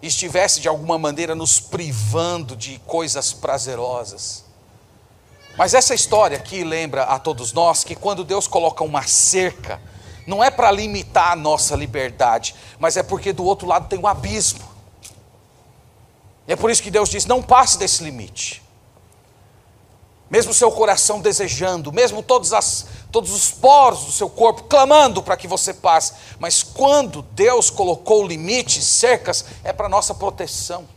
e 0.00 0.06
estivesse 0.06 0.60
de 0.60 0.68
alguma 0.68 0.96
maneira 0.96 1.34
nos 1.34 1.58
privando 1.58 2.54
de 2.54 2.78
coisas 2.86 3.32
prazerosas. 3.32 4.44
Mas 5.56 5.74
essa 5.74 5.94
história 5.94 6.36
aqui 6.36 6.62
lembra 6.62 7.04
a 7.04 7.18
todos 7.18 7.52
nós 7.52 7.82
que 7.82 7.96
quando 7.96 8.22
Deus 8.22 8.46
coloca 8.46 8.84
uma 8.84 9.02
cerca, 9.08 9.80
não 10.24 10.44
é 10.44 10.50
para 10.50 10.70
limitar 10.70 11.32
a 11.32 11.36
nossa 11.36 11.74
liberdade, 11.74 12.54
mas 12.78 12.96
é 12.96 13.02
porque 13.02 13.32
do 13.32 13.44
outro 13.44 13.66
lado 13.66 13.88
tem 13.88 13.98
um 13.98 14.06
abismo. 14.06 14.62
E 16.46 16.52
é 16.52 16.56
por 16.56 16.70
isso 16.70 16.82
que 16.82 16.90
Deus 16.90 17.08
diz: 17.08 17.24
não 17.24 17.42
passe 17.42 17.78
desse 17.78 18.04
limite 18.04 18.65
mesmo 20.28 20.52
seu 20.52 20.70
coração 20.72 21.20
desejando, 21.20 21.92
mesmo 21.92 22.22
todos, 22.22 22.52
as, 22.52 22.86
todos 23.12 23.32
os 23.32 23.50
poros 23.50 24.04
do 24.04 24.12
seu 24.12 24.28
corpo 24.28 24.64
clamando 24.64 25.22
para 25.22 25.36
que 25.36 25.46
você 25.46 25.72
passe, 25.72 26.14
mas 26.38 26.62
quando 26.62 27.22
Deus 27.32 27.70
colocou 27.70 28.26
limites, 28.26 28.84
cercas, 28.84 29.44
é 29.62 29.72
para 29.72 29.88
nossa 29.88 30.14
proteção. 30.14 30.95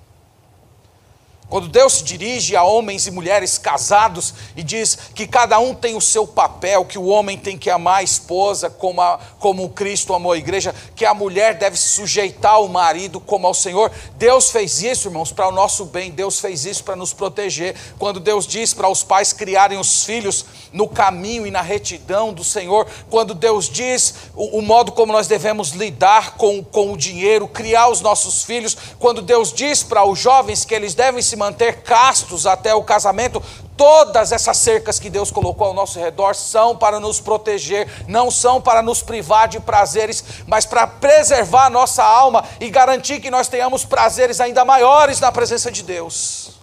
Quando 1.49 1.67
Deus 1.67 1.93
se 1.93 2.03
dirige 2.03 2.55
a 2.55 2.63
homens 2.63 3.07
e 3.07 3.11
mulheres 3.11 3.57
casados 3.57 4.35
e 4.55 4.61
diz 4.61 4.97
que 5.15 5.25
cada 5.25 5.57
um 5.57 5.73
tem 5.73 5.95
o 5.95 6.01
seu 6.01 6.27
papel, 6.27 6.85
que 6.85 6.97
o 6.97 7.07
homem 7.07 7.37
tem 7.37 7.57
que 7.57 7.71
amar 7.71 7.97
a 7.97 8.03
esposa 8.03 8.69
como, 8.69 9.01
a, 9.01 9.19
como 9.39 9.67
Cristo 9.69 10.13
amou 10.13 10.31
a 10.31 10.37
igreja, 10.37 10.75
que 10.95 11.05
a 11.05 11.13
mulher 11.13 11.55
deve 11.55 11.75
se 11.75 11.87
sujeitar 11.87 12.53
ao 12.53 12.67
marido 12.67 13.19
como 13.19 13.47
ao 13.47 13.53
Senhor, 13.55 13.91
Deus 14.15 14.51
fez 14.51 14.83
isso, 14.83 15.07
irmãos, 15.07 15.31
para 15.31 15.47
o 15.47 15.51
nosso 15.51 15.85
bem, 15.85 16.11
Deus 16.11 16.39
fez 16.39 16.65
isso 16.65 16.83
para 16.83 16.95
nos 16.95 17.13
proteger. 17.13 17.75
Quando 17.97 18.19
Deus 18.19 18.45
diz 18.45 18.71
para 18.71 18.87
os 18.87 19.03
pais 19.03 19.33
criarem 19.33 19.79
os 19.79 20.03
filhos 20.03 20.45
no 20.71 20.87
caminho 20.87 21.47
e 21.47 21.51
na 21.51 21.61
retidão 21.61 22.31
do 22.31 22.43
Senhor, 22.43 22.85
quando 23.09 23.33
Deus 23.33 23.67
diz 23.67 24.13
o, 24.35 24.59
o 24.59 24.61
modo 24.61 24.91
como 24.91 25.11
nós 25.11 25.25
devemos 25.25 25.71
lidar 25.71 26.35
com, 26.37 26.63
com 26.63 26.93
o 26.93 26.97
dinheiro, 26.97 27.47
criar 27.47 27.89
os 27.89 28.01
nossos 28.01 28.43
filhos, 28.43 28.77
quando 28.99 29.23
Deus 29.23 29.51
diz 29.51 29.81
para 29.81 30.05
os 30.05 30.19
jovens 30.19 30.63
que 30.63 30.75
eles 30.75 30.93
devem 30.93 31.23
se 31.23 31.38
manter 31.39 31.81
castos 31.81 32.45
até 32.45 32.75
o 32.75 32.83
casamento, 32.83 33.41
todas 33.75 34.33
essas 34.33 34.57
cercas 34.57 34.99
que 34.99 35.09
Deus 35.09 35.31
colocou 35.31 35.67
ao 35.67 35.73
nosso 35.73 35.97
redor 35.97 36.35
são 36.35 36.75
para 36.75 36.99
nos 36.99 37.21
proteger, 37.21 37.89
não 38.07 38.29
são 38.29 38.61
para 38.61 38.83
nos 38.83 39.01
privar 39.01 39.47
de 39.47 39.59
prazeres, 39.59 40.21
mas 40.45 40.65
para 40.65 40.85
preservar 40.85 41.67
a 41.67 41.69
nossa 41.69 42.03
alma 42.03 42.43
e 42.59 42.69
garantir 42.69 43.21
que 43.21 43.31
nós 43.31 43.47
tenhamos 43.47 43.85
prazeres 43.85 44.41
ainda 44.41 44.65
maiores 44.65 45.21
na 45.21 45.31
presença 45.31 45.71
de 45.71 45.81
Deus. 45.81 46.59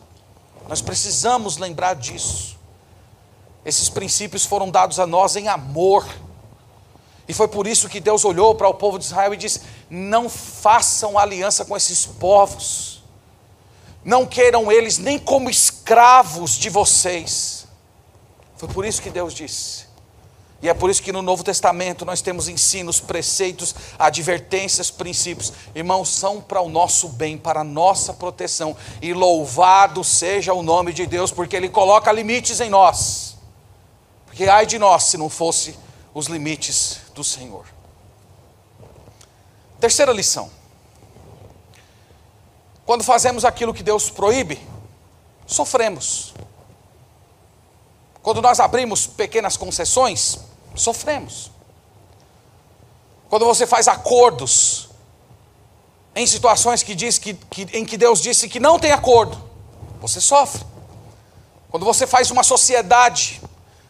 Nós 0.68 0.82
precisamos 0.82 1.56
lembrar 1.56 1.94
disso. 1.94 2.56
Esses 3.64 3.88
princípios 3.88 4.44
foram 4.44 4.70
dados 4.70 5.00
a 5.00 5.06
nós 5.06 5.36
em 5.36 5.48
amor. 5.48 6.06
E 7.26 7.34
foi 7.34 7.48
por 7.48 7.66
isso 7.66 7.88
que 7.88 7.98
Deus 7.98 8.24
olhou 8.24 8.54
para 8.54 8.68
o 8.68 8.74
povo 8.74 8.98
de 8.98 9.06
Israel 9.06 9.34
e 9.34 9.36
disse: 9.36 9.62
Não 9.88 10.28
façam 10.28 11.18
aliança 11.18 11.64
com 11.64 11.76
esses 11.76 12.06
povos, 12.06 12.95
não 14.06 14.24
queiram 14.24 14.70
eles 14.70 14.98
nem 14.98 15.18
como 15.18 15.50
escravos 15.50 16.52
de 16.52 16.70
vocês. 16.70 17.66
Foi 18.56 18.68
por 18.68 18.86
isso 18.86 19.02
que 19.02 19.10
Deus 19.10 19.34
disse: 19.34 19.86
E 20.62 20.68
é 20.68 20.74
por 20.74 20.88
isso 20.88 21.02
que 21.02 21.10
no 21.10 21.22
Novo 21.22 21.42
Testamento 21.42 22.04
nós 22.04 22.22
temos 22.22 22.48
ensinos, 22.48 23.00
preceitos, 23.00 23.74
advertências, 23.98 24.92
princípios. 24.92 25.52
Irmãos, 25.74 26.08
são 26.08 26.40
para 26.40 26.60
o 26.60 26.68
nosso 26.68 27.08
bem, 27.08 27.36
para 27.36 27.62
a 27.62 27.64
nossa 27.64 28.14
proteção. 28.14 28.76
E 29.02 29.12
louvado 29.12 30.04
seja 30.04 30.54
o 30.54 30.62
nome 30.62 30.92
de 30.92 31.04
Deus, 31.04 31.32
porque 31.32 31.56
Ele 31.56 31.68
coloca 31.68 32.12
limites 32.12 32.60
em 32.60 32.70
nós. 32.70 33.36
Porque 34.24 34.44
ai 34.44 34.66
de 34.66 34.78
nós 34.78 35.02
se 35.02 35.18
não 35.18 35.28
fosse 35.28 35.76
os 36.14 36.28
limites 36.28 37.00
do 37.12 37.24
Senhor. 37.24 37.66
Terceira 39.80 40.12
lição. 40.12 40.55
Quando 42.86 43.02
fazemos 43.02 43.44
aquilo 43.44 43.74
que 43.74 43.82
Deus 43.82 44.08
proíbe, 44.08 44.64
sofremos. 45.44 46.32
Quando 48.22 48.40
nós 48.40 48.60
abrimos 48.60 49.06
pequenas 49.06 49.56
concessões, 49.56 50.38
sofremos. 50.74 51.50
Quando 53.28 53.44
você 53.44 53.66
faz 53.66 53.88
acordos 53.88 54.88
em 56.14 56.26
situações 56.26 56.84
que 56.84 56.94
diz 56.94 57.18
que, 57.18 57.34
que, 57.34 57.62
em 57.76 57.84
que 57.84 57.98
Deus 57.98 58.20
disse 58.22 58.48
que 58.48 58.60
não 58.60 58.78
tem 58.78 58.92
acordo, 58.92 59.36
você 60.00 60.20
sofre. 60.20 60.64
Quando 61.68 61.84
você 61.84 62.06
faz 62.06 62.30
uma 62.30 62.44
sociedade, 62.44 63.42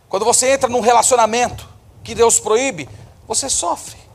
quando 0.09 0.24
você 0.24 0.52
entra 0.52 0.70
num 0.70 0.80
relacionamento 0.80 1.68
que 2.02 2.14
Deus 2.14 2.40
proíbe, 2.40 2.88
você 3.28 3.50
sofre. 3.50 4.06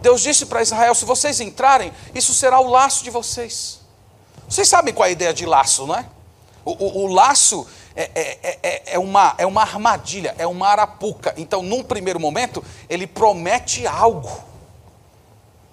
Deus 0.00 0.20
disse 0.20 0.46
para 0.46 0.62
Israel: 0.62 0.94
se 0.94 1.04
vocês 1.04 1.40
entrarem, 1.40 1.92
isso 2.14 2.34
será 2.34 2.60
o 2.60 2.68
laço 2.68 3.02
de 3.04 3.10
vocês. 3.10 3.80
Vocês 4.48 4.68
sabem 4.68 4.94
qual 4.94 5.06
é 5.06 5.08
a 5.08 5.12
ideia 5.12 5.34
de 5.34 5.44
laço, 5.44 5.86
não 5.86 5.96
é? 5.96 6.06
O, 6.64 6.72
o, 6.72 7.04
o 7.04 7.06
laço 7.06 7.66
é, 7.94 8.10
é, 8.14 8.58
é, 8.62 8.82
é, 8.94 8.98
uma, 8.98 9.34
é 9.38 9.46
uma 9.46 9.62
armadilha, 9.62 10.34
é 10.36 10.46
uma 10.46 10.68
arapuca. 10.68 11.32
Então, 11.36 11.62
num 11.62 11.82
primeiro 11.82 12.20
momento, 12.20 12.62
ele 12.88 13.06
promete 13.06 13.86
algo. 13.86 14.44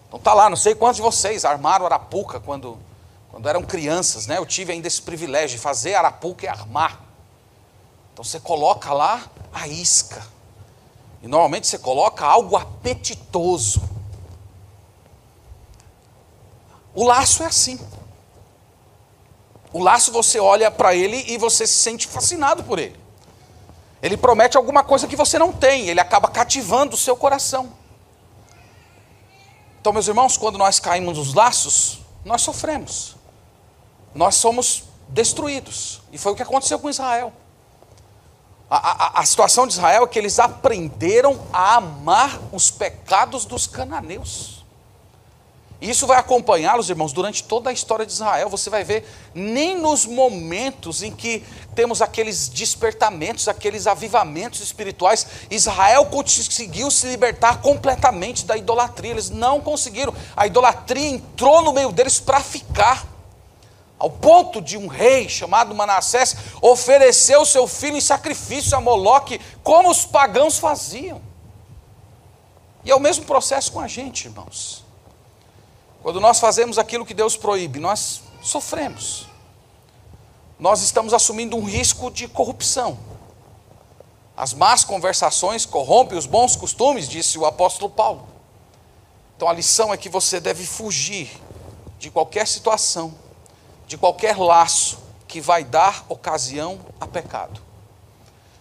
Então 0.08 0.20
tá 0.20 0.34
lá, 0.34 0.50
não 0.50 0.56
sei 0.56 0.76
quantos 0.76 0.98
de 0.98 1.02
vocês 1.02 1.44
armaram 1.44 1.86
arapuca 1.86 2.40
quando, 2.40 2.78
quando 3.32 3.50
eram 3.50 3.64
crianças, 3.64 4.28
né? 4.28 4.38
Eu 4.38 4.46
tive 4.46 4.72
ainda 4.72 4.88
esse 4.88 5.02
privilégio 5.02 5.58
de 5.58 5.62
fazer 5.62 5.96
arapuca 5.96 6.46
e 6.46 6.48
armar. 6.48 7.02
Então 8.14 8.24
você 8.24 8.40
coloca 8.40 8.94
lá 8.94 9.24
a 9.52 9.68
isca. 9.68 10.24
E 11.22 11.28
normalmente 11.28 11.68
você 11.68 11.78
coloca 11.78 12.24
algo 12.26 12.56
apetitoso. 12.56 13.82
O 16.94 17.04
laço 17.04 17.44
é 17.44 17.48
assim. 17.48 17.80
O 19.72 19.80
laço 19.80 20.12
você 20.12 20.40
olha 20.40 20.70
para 20.70 20.94
ele 20.94 21.24
e 21.28 21.38
você 21.38 21.66
se 21.66 21.76
sente 21.76 22.08
fascinado 22.08 22.64
por 22.64 22.78
ele. 22.78 23.00
Ele 24.02 24.18
promete 24.18 24.58
alguma 24.58 24.84
coisa 24.84 25.08
que 25.08 25.16
você 25.16 25.40
não 25.40 25.52
tem, 25.52 25.88
ele 25.88 26.00
acaba 26.00 26.28
cativando 26.28 26.96
o 26.96 26.98
seu 26.98 27.16
coração. 27.16 27.74
Então, 29.80 29.92
meus 29.92 30.08
irmãos, 30.08 30.38
quando 30.38 30.58
nós 30.58 30.80
caímos 30.80 31.18
nos 31.18 31.34
laços, 31.34 32.00
nós 32.24 32.42
sofremos. 32.42 33.16
Nós 34.14 34.36
somos 34.36 34.84
destruídos. 35.08 36.02
E 36.12 36.18
foi 36.18 36.34
o 36.34 36.36
que 36.36 36.44
aconteceu 36.44 36.80
com 36.80 36.90
Israel. 36.90 37.34
A, 38.70 39.18
a, 39.18 39.20
a, 39.20 39.26
situação 39.26 39.68
de 39.68 39.74
Israel 39.74 40.04
é 40.04 40.08
que 40.08 40.18
eles 40.18 40.40
aprenderam 40.40 41.40
a 41.52 41.76
amar 41.76 42.40
os 42.52 42.72
pecados 42.72 43.46
dos 43.46 43.68
cananeus. 43.68 44.53
E 45.84 45.90
isso 45.90 46.08
vai 46.08 46.18
acompanhá-los, 46.18 46.90
irmãos, 46.90 47.12
durante 47.12 47.44
toda 47.44 47.70
a 47.70 47.74
história 47.74 48.06
de 48.06 48.14
Israel. 48.14 48.48
Você 48.48 48.70
vai 48.70 48.86
ver, 48.86 49.06
nem 49.36 49.78
nos 49.78 50.06
momentos 50.06 51.04
em 51.04 51.12
que 51.12 51.44
temos 51.76 52.02
aqueles 52.02 52.48
despertamentos, 52.48 53.50
aqueles 53.50 53.86
avivamentos 53.86 54.62
espirituais, 54.62 55.28
Israel 55.52 56.06
conseguiu 56.06 56.90
se 56.90 57.06
libertar 57.08 57.60
completamente 57.60 58.46
da 58.46 58.56
idolatria. 58.56 59.12
Eles 59.12 59.30
não 59.30 59.60
conseguiram. 59.60 60.16
A 60.38 60.48
idolatria 60.48 61.10
entrou 61.10 61.62
no 61.62 61.74
meio 61.74 61.92
deles 61.92 62.18
para 62.18 62.40
ficar. 62.40 63.06
Ao 64.00 64.10
ponto 64.10 64.62
de 64.62 64.78
um 64.78 64.88
rei 64.88 65.28
chamado 65.28 65.76
Manassés 65.76 66.34
oferecer 66.62 67.36
o 67.36 67.46
seu 67.46 67.68
filho 67.68 67.98
em 67.98 68.02
sacrifício 68.02 68.78
a 68.78 68.80
Moloque, 68.80 69.38
como 69.62 69.90
os 69.90 70.06
pagãos 70.06 70.58
faziam. 70.58 71.22
E 72.86 72.92
é 72.92 72.96
o 72.96 73.02
mesmo 73.02 73.26
processo 73.26 73.70
com 73.70 73.82
a 73.82 73.88
gente, 73.90 74.30
irmãos. 74.30 74.93
Quando 76.04 76.20
nós 76.20 76.38
fazemos 76.38 76.78
aquilo 76.78 77.06
que 77.06 77.14
Deus 77.14 77.38
proíbe, 77.38 77.80
nós 77.80 78.22
sofremos. 78.42 79.26
Nós 80.60 80.82
estamos 80.82 81.14
assumindo 81.14 81.56
um 81.56 81.64
risco 81.64 82.12
de 82.12 82.28
corrupção. 82.28 83.00
As 84.36 84.54
más 84.54 84.84
conversações 84.84 85.66
corrompem 85.66 86.18
os 86.18 86.26
bons 86.26 86.58
costumes, 86.58 87.08
disse 87.08 87.40
o 87.40 87.46
apóstolo 87.46 87.90
Paulo. 87.90 88.28
Então 89.38 89.48
a 89.48 89.54
lição 89.54 89.94
é 89.94 89.98
que 89.98 90.10
você 90.10 90.42
deve 90.42 90.66
fugir 90.66 91.42
de 91.98 92.12
qualquer 92.12 92.48
situação, 92.48 93.16
de 93.88 93.98
qualquer 93.98 94.38
laço 94.38 95.00
que 95.26 95.40
vai 95.40 95.64
dar 95.64 96.06
ocasião 96.10 96.80
a 97.00 97.08
pecado. 97.08 97.62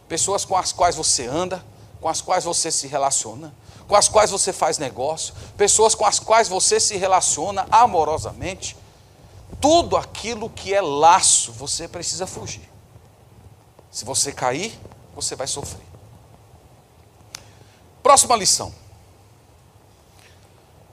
Pessoas 0.09 0.44
com 0.44 0.57
as 0.57 0.70
quais 0.70 0.94
você 0.94 1.26
anda, 1.26 1.64
com 2.00 2.09
as 2.09 2.20
quais 2.20 2.44
você 2.44 2.70
se 2.70 2.87
relaciona, 2.87 3.52
com 3.87 3.97
as 3.97 4.09
quais 4.09 4.31
você 4.31 4.53
faz 4.53 4.79
negócio, 4.79 5.35
pessoas 5.57 5.95
com 5.95 6.07
as 6.07 6.18
quais 6.18 6.49
você 6.49 6.81
se 6.81 6.97
relaciona 6.97 7.66
amorosamente. 7.71 8.77
Tudo 9.61 9.97
aquilo 9.97 10.49
que 10.51 10.75
é 10.75 10.81
laço, 10.81 11.53
você 11.53 11.87
precisa 11.87 12.27
fugir. 12.27 12.68
Se 13.90 14.05
você 14.05 14.33
cair, 14.33 14.79
você 15.14 15.37
vai 15.37 15.47
sofrer. 15.47 15.87
Próxima 18.03 18.35
lição. 18.35 18.75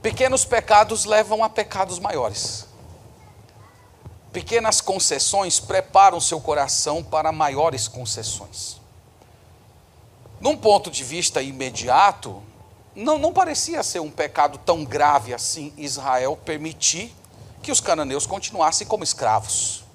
Pequenos 0.01 0.45
pecados 0.45 1.05
levam 1.05 1.43
a 1.43 1.49
pecados 1.49 1.99
maiores. 1.99 2.67
Pequenas 4.31 4.79
concessões 4.79 5.59
preparam 5.59 6.21
seu 6.21 6.39
coração 6.39 7.03
para 7.03 7.31
maiores 7.31 7.87
concessões. 7.87 8.79
Num 10.39 10.55
ponto 10.55 10.91
de 10.91 11.03
vista 11.03 11.41
imediato, 11.41 12.41
não, 12.99 13.17
não 13.17 13.31
parecia 13.31 13.81
ser 13.81 14.01
um 14.01 14.11
pecado 14.11 14.57
tão 14.57 14.83
grave 14.83 15.33
assim 15.33 15.73
Israel 15.77 16.37
permitir 16.43 17.15
que 17.63 17.71
os 17.71 17.79
cananeus 17.79 18.25
continuassem 18.25 18.85
como 18.85 19.05
escravos. 19.05 19.85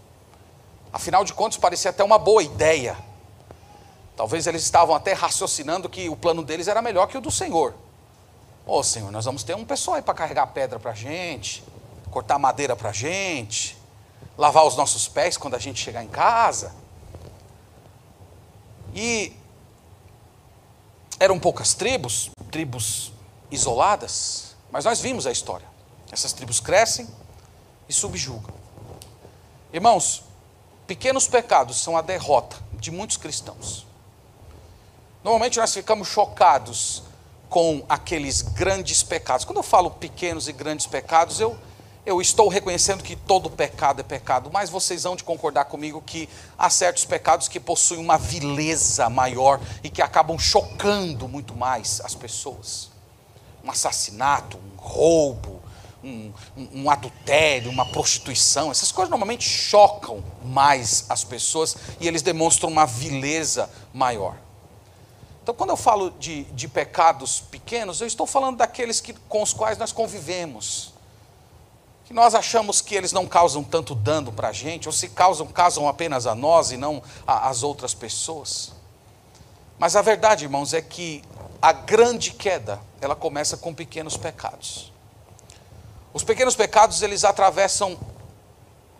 Afinal 0.90 1.22
de 1.22 1.34
contas, 1.34 1.58
parecia 1.58 1.90
até 1.90 2.02
uma 2.02 2.18
boa 2.18 2.42
ideia. 2.42 2.96
Talvez 4.16 4.46
eles 4.46 4.62
estavam 4.62 4.94
até 4.94 5.12
raciocinando 5.12 5.86
que 5.86 6.08
o 6.08 6.16
plano 6.16 6.42
deles 6.42 6.66
era 6.66 6.80
melhor 6.80 7.06
que 7.06 7.18
o 7.18 7.20
do 7.20 7.30
Senhor. 7.30 7.74
Ô 8.66 8.78
oh, 8.78 8.82
Senhor, 8.82 9.10
nós 9.10 9.26
vamos 9.26 9.42
ter 9.42 9.54
um 9.54 9.66
pessoal 9.66 9.96
aí 9.96 10.02
para 10.02 10.14
carregar 10.14 10.46
pedra 10.46 10.80
para 10.80 10.92
a 10.92 10.94
gente, 10.94 11.62
cortar 12.10 12.38
madeira 12.38 12.74
para 12.74 12.88
a 12.88 12.92
gente, 12.92 13.76
lavar 14.38 14.64
os 14.64 14.76
nossos 14.76 15.08
pés 15.08 15.36
quando 15.36 15.54
a 15.54 15.58
gente 15.58 15.78
chegar 15.78 16.02
em 16.02 16.08
casa. 16.08 16.74
E 18.94 19.36
eram 21.18 21.38
poucas 21.38 21.74
tribos, 21.74 22.30
tribos 22.50 23.12
isoladas, 23.50 24.56
mas 24.70 24.84
nós 24.84 25.00
vimos 25.00 25.26
a 25.26 25.32
história. 25.32 25.66
Essas 26.10 26.32
tribos 26.32 26.60
crescem 26.60 27.08
e 27.88 27.92
subjugam. 27.92 28.54
Irmãos, 29.72 30.22
pequenos 30.86 31.26
pecados 31.26 31.78
são 31.78 31.96
a 31.96 32.02
derrota 32.02 32.56
de 32.74 32.90
muitos 32.90 33.16
cristãos. 33.16 33.86
Normalmente 35.22 35.58
nós 35.58 35.72
ficamos 35.72 36.08
chocados 36.08 37.02
com 37.48 37.84
aqueles 37.88 38.42
grandes 38.42 39.02
pecados. 39.02 39.44
Quando 39.44 39.58
eu 39.58 39.62
falo 39.62 39.90
pequenos 39.90 40.48
e 40.48 40.52
grandes 40.52 40.86
pecados, 40.86 41.40
eu 41.40 41.56
eu 42.06 42.20
estou 42.20 42.48
reconhecendo 42.48 43.02
que 43.02 43.16
todo 43.16 43.48
pecado 43.48 44.00
é 44.00 44.02
pecado, 44.02 44.50
mas 44.52 44.68
vocês 44.68 45.04
vão 45.04 45.16
de 45.16 45.24
concordar 45.24 45.64
comigo 45.64 46.02
que 46.02 46.28
há 46.58 46.68
certos 46.68 47.04
pecados 47.04 47.48
que 47.48 47.58
possuem 47.58 48.00
uma 48.00 48.18
vileza 48.18 49.08
maior 49.08 49.60
e 49.82 49.88
que 49.88 50.02
acabam 50.02 50.38
chocando 50.38 51.26
muito 51.26 51.54
mais 51.54 52.02
as 52.04 52.14
pessoas. 52.14 52.90
Um 53.64 53.70
assassinato, 53.70 54.58
um 54.58 54.76
roubo, 54.76 55.62
um, 56.02 56.30
um, 56.54 56.82
um 56.82 56.90
adultério, 56.90 57.70
uma 57.70 57.86
prostituição, 57.86 58.70
essas 58.70 58.92
coisas 58.92 59.08
normalmente 59.08 59.48
chocam 59.48 60.22
mais 60.44 61.06
as 61.08 61.24
pessoas 61.24 61.74
e 61.98 62.06
eles 62.06 62.20
demonstram 62.20 62.68
uma 62.68 62.84
vileza 62.84 63.70
maior. 63.94 64.36
Então, 65.42 65.54
quando 65.54 65.70
eu 65.70 65.76
falo 65.76 66.10
de, 66.10 66.44
de 66.44 66.68
pecados 66.68 67.40
pequenos, 67.40 68.00
eu 68.02 68.06
estou 68.06 68.26
falando 68.26 68.58
daqueles 68.58 69.00
que, 69.00 69.14
com 69.28 69.42
os 69.42 69.54
quais 69.54 69.78
nós 69.78 69.92
convivemos 69.92 70.93
que 72.04 72.12
nós 72.12 72.34
achamos 72.34 72.80
que 72.80 72.94
eles 72.94 73.12
não 73.12 73.26
causam 73.26 73.64
tanto 73.64 73.94
dano 73.94 74.30
para 74.32 74.48
a 74.48 74.52
gente, 74.52 74.88
ou 74.88 74.92
se 74.92 75.08
causam, 75.08 75.46
causam 75.46 75.88
apenas 75.88 76.26
a 76.26 76.34
nós 76.34 76.70
e 76.70 76.76
não 76.76 77.02
às 77.26 77.62
outras 77.62 77.94
pessoas. 77.94 78.72
Mas 79.78 79.96
a 79.96 80.02
verdade, 80.02 80.44
irmãos, 80.44 80.74
é 80.74 80.82
que 80.82 81.22
a 81.60 81.72
grande 81.72 82.32
queda, 82.32 82.78
ela 83.00 83.16
começa 83.16 83.56
com 83.56 83.72
pequenos 83.74 84.16
pecados. 84.16 84.92
Os 86.12 86.22
pequenos 86.22 86.54
pecados, 86.54 87.00
eles 87.02 87.24
atravessam 87.24 87.98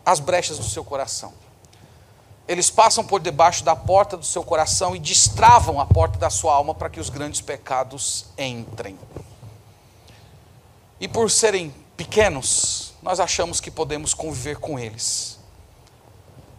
as 0.04 0.18
brechas 0.18 0.58
do 0.58 0.64
seu 0.64 0.84
coração. 0.84 1.32
eles 2.46 2.70
passam 2.70 3.02
por 3.04 3.20
debaixo 3.20 3.64
da 3.64 3.74
porta 3.74 4.16
do 4.16 4.24
seu 4.24 4.44
coração 4.44 4.94
e 4.94 4.98
destravam 4.98 5.80
a 5.80 5.86
porta 5.86 6.18
da 6.18 6.28
sua 6.28 6.54
alma 6.54 6.74
para 6.74 6.90
que 6.90 7.00
os 7.00 7.08
grandes 7.08 7.40
pecados 7.40 8.26
entrem. 8.36 8.98
E 11.00 11.08
por 11.08 11.30
serem 11.30 11.74
pequenos, 11.96 12.94
nós 13.02 13.20
achamos 13.20 13.60
que 13.60 13.70
podemos 13.70 14.14
conviver 14.14 14.58
com 14.58 14.78
eles. 14.78 15.38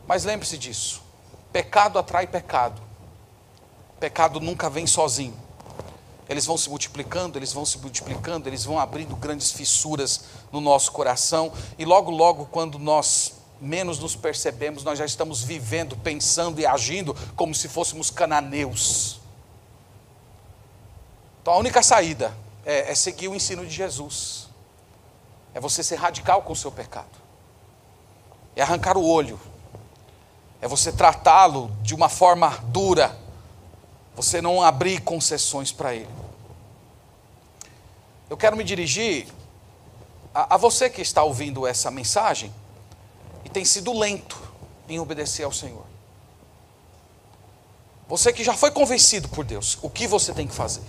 Mas 0.08 0.24
lembre-se 0.24 0.58
disso: 0.58 1.02
pecado 1.52 1.98
atrai 1.98 2.28
pecado. 2.28 2.82
Pecado 4.00 4.40
nunca 4.40 4.70
vem 4.70 4.86
sozinho. 4.86 5.36
Eles 6.28 6.46
vão 6.46 6.58
se 6.58 6.70
multiplicando, 6.70 7.38
eles 7.38 7.54
vão 7.54 7.66
se 7.66 7.78
multiplicando, 7.78 8.50
eles 8.50 8.66
vão 8.66 8.80
abrindo 8.80 9.16
grandes 9.16 9.52
fissuras 9.52 10.26
no 10.52 10.60
nosso 10.60 10.92
coração, 10.92 11.54
e 11.78 11.86
logo, 11.86 12.10
logo, 12.10 12.48
quando 12.48 12.80
nós 12.80 13.34
menos 13.62 14.00
nos 14.00 14.16
percebemos, 14.16 14.84
nós 14.84 14.98
já 14.98 15.06
estamos 15.06 15.44
vivendo, 15.44 15.96
pensando 15.98 16.60
e 16.60 16.66
agindo 16.66 17.16
como 17.36 17.54
se 17.54 17.68
fôssemos 17.68 18.10
cananeus. 18.10 19.20
Então 21.42 21.54
a 21.54 21.58
única 21.58 21.84
saída 21.84 22.36
é, 22.66 22.92
é 22.92 22.96
seguir 22.96 23.28
o 23.28 23.36
ensino 23.36 23.66
de 23.66 23.72
Jesus, 23.72 24.45
é 25.56 25.60
você 25.62 25.82
ser 25.82 25.96
radical 25.96 26.42
com 26.42 26.52
o 26.52 26.56
seu 26.56 26.70
pecado, 26.70 27.18
é 28.58 28.62
arrancar 28.62 28.98
o 28.98 29.08
olho, 29.08 29.40
é 30.62 30.68
você 30.68 30.92
tratá-lo 30.92 31.72
de 31.82 31.96
uma 31.96 32.10
forma 32.10 32.50
dura, 32.66 33.18
você 34.14 34.42
não 34.42 34.62
abrir 34.62 35.02
concessões 35.02 35.72
para 35.72 35.96
ele. 35.96 36.10
Eu 38.30 38.36
quero 38.36 38.58
me 38.58 38.66
dirigir 38.66 39.28
a, 40.34 40.56
a 40.56 40.58
você 40.58 40.90
que 40.90 41.02
está 41.02 41.24
ouvindo 41.24 41.66
essa 41.66 41.90
mensagem 41.90 42.54
e 43.46 43.50
tem 43.50 43.64
sido 43.64 43.98
lento 43.98 44.38
em 44.90 45.00
obedecer 45.00 45.44
ao 45.44 45.54
Senhor. 45.54 45.86
Você 48.10 48.34
que 48.34 48.44
já 48.44 48.54
foi 48.54 48.72
convencido 48.72 49.30
por 49.30 49.46
Deus, 49.46 49.78
o 49.82 49.90
que 49.90 50.06
você 50.06 50.34
tem 50.34 50.48
que 50.48 50.54
fazer? 50.54 50.84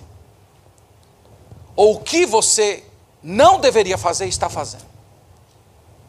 Ou 1.73 1.95
o 1.95 1.99
que 2.01 2.25
você 2.25 2.83
não 3.21 3.59
deveria 3.59 3.97
fazer 3.97 4.27
está 4.27 4.49
fazendo? 4.49 4.85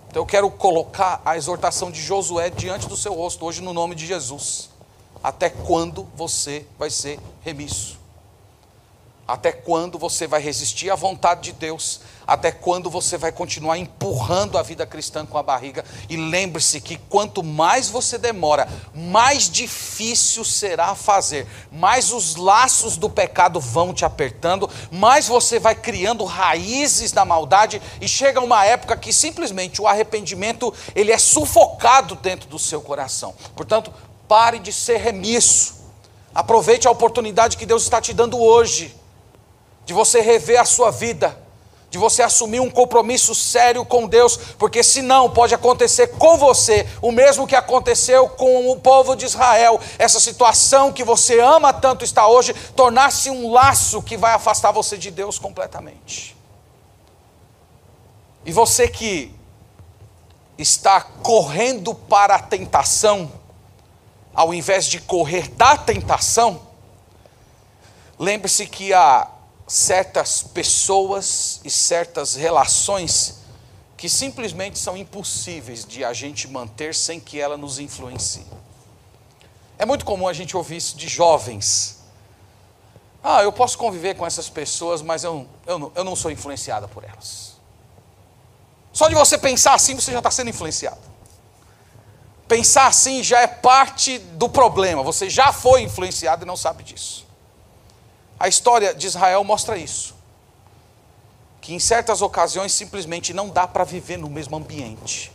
Então 0.08 0.22
eu 0.22 0.26
quero 0.26 0.50
colocar 0.50 1.20
a 1.24 1.36
exortação 1.36 1.90
de 1.90 2.00
Josué 2.00 2.50
diante 2.50 2.88
do 2.88 2.96
seu 2.96 3.14
rosto, 3.14 3.44
hoje 3.44 3.60
no 3.60 3.72
nome 3.72 3.94
de 3.94 4.06
Jesus. 4.06 4.70
Até 5.22 5.50
quando 5.50 6.08
você 6.14 6.66
vai 6.78 6.90
ser 6.90 7.18
remisso? 7.42 7.97
Até 9.28 9.52
quando 9.52 9.98
você 9.98 10.26
vai 10.26 10.40
resistir 10.40 10.88
à 10.88 10.94
vontade 10.94 11.42
de 11.42 11.52
Deus? 11.52 12.00
Até 12.26 12.50
quando 12.50 12.88
você 12.88 13.18
vai 13.18 13.30
continuar 13.30 13.76
empurrando 13.76 14.56
a 14.56 14.62
vida 14.62 14.86
cristã 14.86 15.26
com 15.26 15.36
a 15.36 15.42
barriga? 15.42 15.84
E 16.08 16.16
lembre-se 16.16 16.80
que 16.80 16.96
quanto 16.96 17.42
mais 17.42 17.90
você 17.90 18.16
demora, 18.16 18.66
mais 18.94 19.50
difícil 19.50 20.46
será 20.46 20.94
fazer, 20.94 21.46
mais 21.70 22.10
os 22.10 22.36
laços 22.36 22.96
do 22.96 23.10
pecado 23.10 23.60
vão 23.60 23.92
te 23.92 24.02
apertando, 24.02 24.68
mais 24.90 25.28
você 25.28 25.58
vai 25.58 25.74
criando 25.74 26.24
raízes 26.24 27.12
da 27.12 27.26
maldade 27.26 27.82
e 28.00 28.08
chega 28.08 28.40
uma 28.40 28.64
época 28.64 28.96
que 28.96 29.12
simplesmente 29.12 29.82
o 29.82 29.86
arrependimento 29.86 30.72
ele 30.94 31.12
é 31.12 31.18
sufocado 31.18 32.14
dentro 32.14 32.48
do 32.48 32.58
seu 32.58 32.80
coração. 32.80 33.34
Portanto, 33.54 33.92
pare 34.26 34.58
de 34.58 34.72
ser 34.72 34.96
remisso. 34.96 35.76
Aproveite 36.34 36.88
a 36.88 36.90
oportunidade 36.90 37.58
que 37.58 37.66
Deus 37.66 37.82
está 37.82 38.00
te 38.00 38.14
dando 38.14 38.38
hoje 38.38 38.96
de 39.88 39.94
você 39.94 40.20
rever 40.20 40.60
a 40.60 40.66
sua 40.66 40.90
vida, 40.90 41.34
de 41.88 41.96
você 41.96 42.22
assumir 42.22 42.60
um 42.60 42.68
compromisso 42.68 43.34
sério 43.34 43.86
com 43.86 44.06
Deus, 44.06 44.36
porque 44.58 44.82
senão 44.82 45.30
pode 45.30 45.54
acontecer 45.54 46.08
com 46.08 46.36
você 46.36 46.86
o 47.00 47.10
mesmo 47.10 47.46
que 47.46 47.56
aconteceu 47.56 48.28
com 48.28 48.70
o 48.70 48.78
povo 48.78 49.16
de 49.16 49.24
Israel. 49.24 49.80
Essa 49.98 50.20
situação 50.20 50.92
que 50.92 51.02
você 51.02 51.40
ama 51.40 51.72
tanto 51.72 52.04
está 52.04 52.28
hoje, 52.28 52.52
tornar-se 52.76 53.30
um 53.30 53.50
laço 53.50 54.02
que 54.02 54.18
vai 54.18 54.34
afastar 54.34 54.72
você 54.72 54.98
de 54.98 55.10
Deus 55.10 55.38
completamente. 55.38 56.36
E 58.44 58.52
você 58.52 58.88
que 58.88 59.34
está 60.58 61.00
correndo 61.00 61.94
para 61.94 62.34
a 62.34 62.42
tentação, 62.42 63.32
ao 64.34 64.52
invés 64.52 64.84
de 64.84 65.00
correr 65.00 65.48
da 65.52 65.78
tentação, 65.78 66.60
lembre-se 68.18 68.66
que 68.66 68.92
a 68.92 69.28
certas 69.68 70.42
pessoas 70.42 71.60
e 71.62 71.70
certas 71.70 72.34
relações 72.34 73.40
que 73.98 74.08
simplesmente 74.08 74.78
são 74.78 74.96
impossíveis 74.96 75.84
de 75.84 76.04
a 76.04 76.12
gente 76.14 76.48
manter 76.48 76.94
sem 76.94 77.20
que 77.20 77.38
ela 77.38 77.56
nos 77.56 77.78
influencie. 77.78 78.46
É 79.78 79.84
muito 79.84 80.04
comum 80.04 80.26
a 80.26 80.32
gente 80.32 80.56
ouvir 80.56 80.76
isso 80.76 80.96
de 80.96 81.06
jovens. 81.06 81.98
Ah, 83.22 83.42
eu 83.42 83.52
posso 83.52 83.76
conviver 83.76 84.14
com 84.14 84.26
essas 84.26 84.48
pessoas, 84.48 85.02
mas 85.02 85.22
eu, 85.22 85.46
eu, 85.66 85.92
eu 85.94 86.04
não 86.04 86.16
sou 86.16 86.30
influenciada 86.30 86.88
por 86.88 87.04
elas. 87.04 87.58
Só 88.92 89.08
de 89.08 89.14
você 89.14 89.36
pensar 89.36 89.74
assim, 89.74 89.94
você 89.94 90.10
já 90.10 90.18
está 90.18 90.30
sendo 90.30 90.48
influenciado. 90.48 91.00
Pensar 92.48 92.86
assim 92.86 93.22
já 93.22 93.42
é 93.42 93.46
parte 93.46 94.18
do 94.18 94.48
problema. 94.48 95.02
Você 95.02 95.28
já 95.28 95.52
foi 95.52 95.82
influenciado 95.82 96.44
e 96.44 96.46
não 96.46 96.56
sabe 96.56 96.82
disso. 96.82 97.27
A 98.38 98.46
história 98.46 98.94
de 98.94 99.06
Israel 99.06 99.42
mostra 99.42 99.76
isso. 99.76 100.14
Que 101.60 101.74
em 101.74 101.78
certas 101.78 102.22
ocasiões 102.22 102.72
simplesmente 102.72 103.34
não 103.34 103.48
dá 103.48 103.66
para 103.66 103.84
viver 103.84 104.16
no 104.16 104.30
mesmo 104.30 104.56
ambiente. 104.56 105.32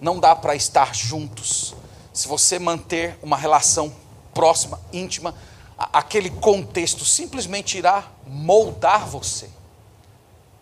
Não 0.00 0.18
dá 0.18 0.34
para 0.34 0.54
estar 0.54 0.94
juntos. 0.94 1.74
Se 2.12 2.26
você 2.26 2.58
manter 2.58 3.18
uma 3.22 3.36
relação 3.36 3.94
próxima, 4.32 4.80
íntima, 4.92 5.34
aquele 5.76 6.30
contexto 6.30 7.04
simplesmente 7.04 7.76
irá 7.76 8.08
moldar 8.26 9.06
você. 9.06 9.50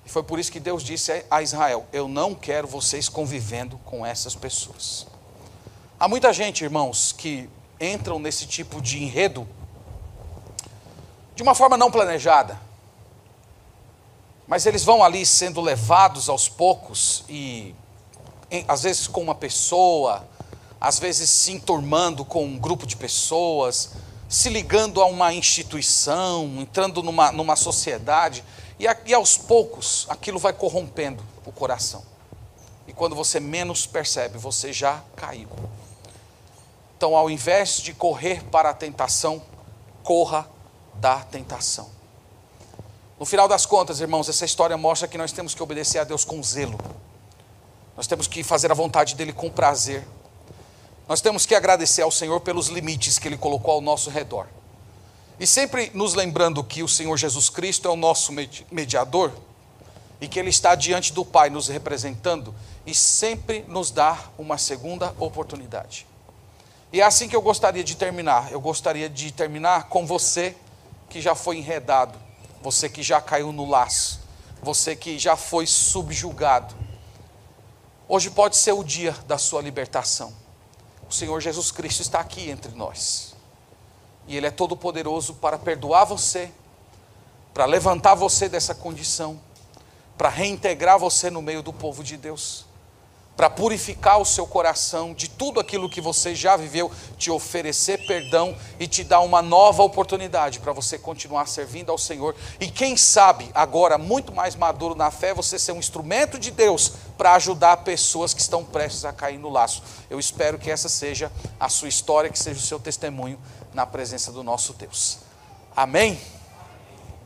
E 0.05 0.11
foi 0.11 0.23
por 0.23 0.39
isso 0.39 0.51
que 0.51 0.59
Deus 0.59 0.83
disse 0.83 1.25
a 1.31 1.43
Israel: 1.43 1.87
Eu 1.93 2.09
não 2.09 2.35
quero 2.35 2.67
vocês 2.67 3.09
convivendo 3.09 3.79
com 3.85 4.05
essas 4.05 4.35
pessoas. 4.35 5.07
Há 6.01 6.09
muita 6.09 6.33
gente, 6.33 6.65
irmãos, 6.65 7.13
que 7.13 7.49
entram 7.81 8.19
nesse 8.19 8.47
tipo 8.47 8.81
de 8.81 9.03
enredo 9.03 9.47
de 11.39 11.43
uma 11.45 11.55
forma 11.55 11.77
não 11.77 11.89
planejada. 11.89 12.59
Mas 14.45 14.67
eles 14.67 14.83
vão 14.83 15.05
ali 15.05 15.25
sendo 15.25 15.61
levados 15.61 16.29
aos 16.29 16.49
poucos 16.49 17.23
e 17.29 17.77
em, 18.51 18.65
às 18.67 18.83
vezes 18.83 19.07
com 19.07 19.23
uma 19.23 19.37
pessoa, 19.37 20.27
às 20.81 20.99
vezes 20.99 21.31
se 21.31 21.53
enturmando 21.53 22.25
com 22.25 22.45
um 22.45 22.59
grupo 22.59 22.85
de 22.85 22.97
pessoas, 22.97 23.91
se 24.29 24.49
ligando 24.49 25.01
a 25.01 25.07
uma 25.07 25.33
instituição, 25.33 26.57
entrando 26.59 27.05
numa, 27.05 27.31
numa 27.31 27.55
sociedade, 27.55 28.43
e, 28.77 28.87
e 29.07 29.15
aos 29.15 29.39
poucos 29.39 30.07
aquilo 30.09 30.41
vai 30.41 30.53
corrompendo 30.53 31.23
o 31.47 31.53
coração. 31.53 32.03
E 32.85 32.93
quando 32.93 33.15
você 33.15 33.39
menos 33.39 33.87
percebe, 33.87 34.39
você 34.39 34.73
já 34.73 35.05
caiu. 35.15 35.49
Então, 36.97 37.17
ao 37.17 37.31
invés 37.31 37.77
de 37.77 37.95
correr 37.95 38.43
para 38.43 38.71
a 38.71 38.75
tentação, 38.75 39.41
corra 40.03 40.58
da 41.01 41.21
tentação. 41.21 41.91
No 43.19 43.27
final 43.27 43.49
das 43.49 43.67
contas, 43.67 44.01
irmãos, 44.01 44.29
essa 44.29 44.45
história 44.45 44.77
mostra 44.77 45.09
que 45.09 45.19
nós 45.19 45.33
temos 45.33 45.55
que 45.55 45.63
obedecer 45.63 45.99
a 45.99 46.05
Deus 46.05 46.25
com 46.25 46.41
zelo. 46.43 46.79
Nós 47.97 48.07
temos 48.07 48.29
que 48.29 48.45
fazer 48.45 48.71
a 48.71 48.75
vontade 48.75 49.17
dele 49.17 49.33
com 49.33 49.51
prazer. 49.51 50.07
Nós 51.09 51.21
temos 51.21 51.45
que 51.45 51.55
agradecer 51.55 52.03
ao 52.03 52.13
Senhor 52.13 52.41
pelos 52.41 52.69
limites 52.69 53.19
que 53.19 53.27
ele 53.27 53.37
colocou 53.37 53.75
ao 53.75 53.81
nosso 53.81 54.09
redor. 54.09 54.47
E 55.41 55.47
sempre 55.47 55.91
nos 55.95 56.15
lembrando 56.15 56.63
que 56.63 56.83
o 56.83 56.89
Senhor 56.89 57.17
Jesus 57.17 57.49
Cristo 57.49 57.89
é 57.89 57.91
o 57.91 57.97
nosso 57.97 58.33
mediador 58.71 59.33
e 60.21 60.29
que 60.29 60.39
ele 60.39 60.51
está 60.51 60.75
diante 60.75 61.13
do 61.13 61.25
Pai 61.25 61.49
nos 61.51 61.69
representando 61.69 62.55
e 62.87 62.95
sempre 62.95 63.65
nos 63.69 63.91
dá 63.91 64.17
uma 64.39 64.59
segunda 64.59 65.15
oportunidade. 65.19 66.07
E 66.93 67.01
é 67.01 67.05
assim 67.05 67.29
que 67.29 67.37
eu 67.37 67.43
gostaria 67.43 67.85
de 67.85 67.97
terminar. 67.97 68.51
Eu 68.51 68.61
gostaria 68.61 69.09
de 69.09 69.33
terminar 69.33 69.89
com 69.89 70.07
você 70.07 70.57
que 71.09 71.21
já 71.21 71.35
foi 71.35 71.59
enredado, 71.59 72.19
você 72.63 72.89
que 72.89 73.03
já 73.03 73.21
caiu 73.21 73.53
no 73.53 73.69
laço, 73.69 74.21
você 74.63 74.95
que 74.95 75.19
já 75.19 75.37
foi 75.37 75.67
subjugado. 75.67 76.75
Hoje 78.09 78.31
pode 78.31 78.57
ser 78.57 78.73
o 78.73 78.83
dia 78.83 79.13
da 79.27 79.39
sua 79.39 79.61
libertação. 79.63 80.33
O 81.09 81.13
Senhor 81.13 81.41
Jesus 81.41 81.71
Cristo 81.71 82.03
está 82.03 82.21
aqui 82.21 82.51
entre 82.51 82.73
nós. 82.73 83.35
E 84.27 84.37
Ele 84.37 84.47
é 84.47 84.51
todo 84.51 84.77
poderoso 84.77 85.35
para 85.35 85.59
perdoar 85.59 86.05
você, 86.05 86.51
para 87.55 87.65
levantar 87.65 88.15
você 88.15 88.49
dessa 88.49 88.75
condição, 88.75 89.41
para 90.19 90.29
reintegrar 90.29 90.99
você 90.99 91.31
no 91.31 91.41
meio 91.41 91.63
do 91.63 91.73
povo 91.73 92.05
de 92.05 92.17
Deus. 92.17 92.68
Para 93.39 93.49
purificar 93.49 94.19
o 94.19 94.25
seu 94.25 94.49
coração 94.49 95.15
de 95.15 95.31
tudo 95.31 95.61
aquilo 95.61 95.89
que 95.89 96.01
você 96.01 96.35
já 96.35 96.57
viveu, 96.57 96.91
te 97.17 97.31
oferecer 97.31 98.05
perdão 98.05 98.57
e 98.81 98.89
te 98.89 99.05
dar 99.05 99.21
uma 99.21 99.41
nova 99.41 99.81
oportunidade 99.85 100.59
para 100.59 100.73
você 100.73 100.99
continuar 100.99 101.47
servindo 101.47 101.93
ao 101.93 101.97
Senhor. 101.97 102.35
E 102.59 102.69
quem 102.69 102.97
sabe, 102.97 103.49
agora 103.55 103.97
muito 103.97 104.35
mais 104.35 104.57
maduro 104.57 104.97
na 104.97 105.13
fé, 105.13 105.33
você 105.33 105.57
ser 105.57 105.71
um 105.71 105.79
instrumento 105.79 106.37
de 106.37 106.51
Deus 106.51 106.95
para 107.17 107.35
ajudar 107.35 107.77
pessoas 107.77 108.35
que 108.35 108.41
estão 108.41 108.65
prestes 108.65 109.05
a 109.05 109.13
cair 109.13 109.39
no 109.39 109.51
laço. 109.51 109.85
Eu 110.11 110.19
espero 110.19 110.59
que 110.59 110.69
essa 110.69 110.89
seja 110.89 111.31
a 111.61 111.69
sua 111.69 111.89
história, 111.89 112.31
que 112.31 112.39
seja 112.41 112.59
o 112.59 112.63
seu 112.63 112.81
testemunho 112.81 113.39
na 113.73 113.87
presença 113.87 114.33
do 114.33 114.43
nosso 114.43 114.73
Deus. 114.73 115.19
Amém? 115.77 116.21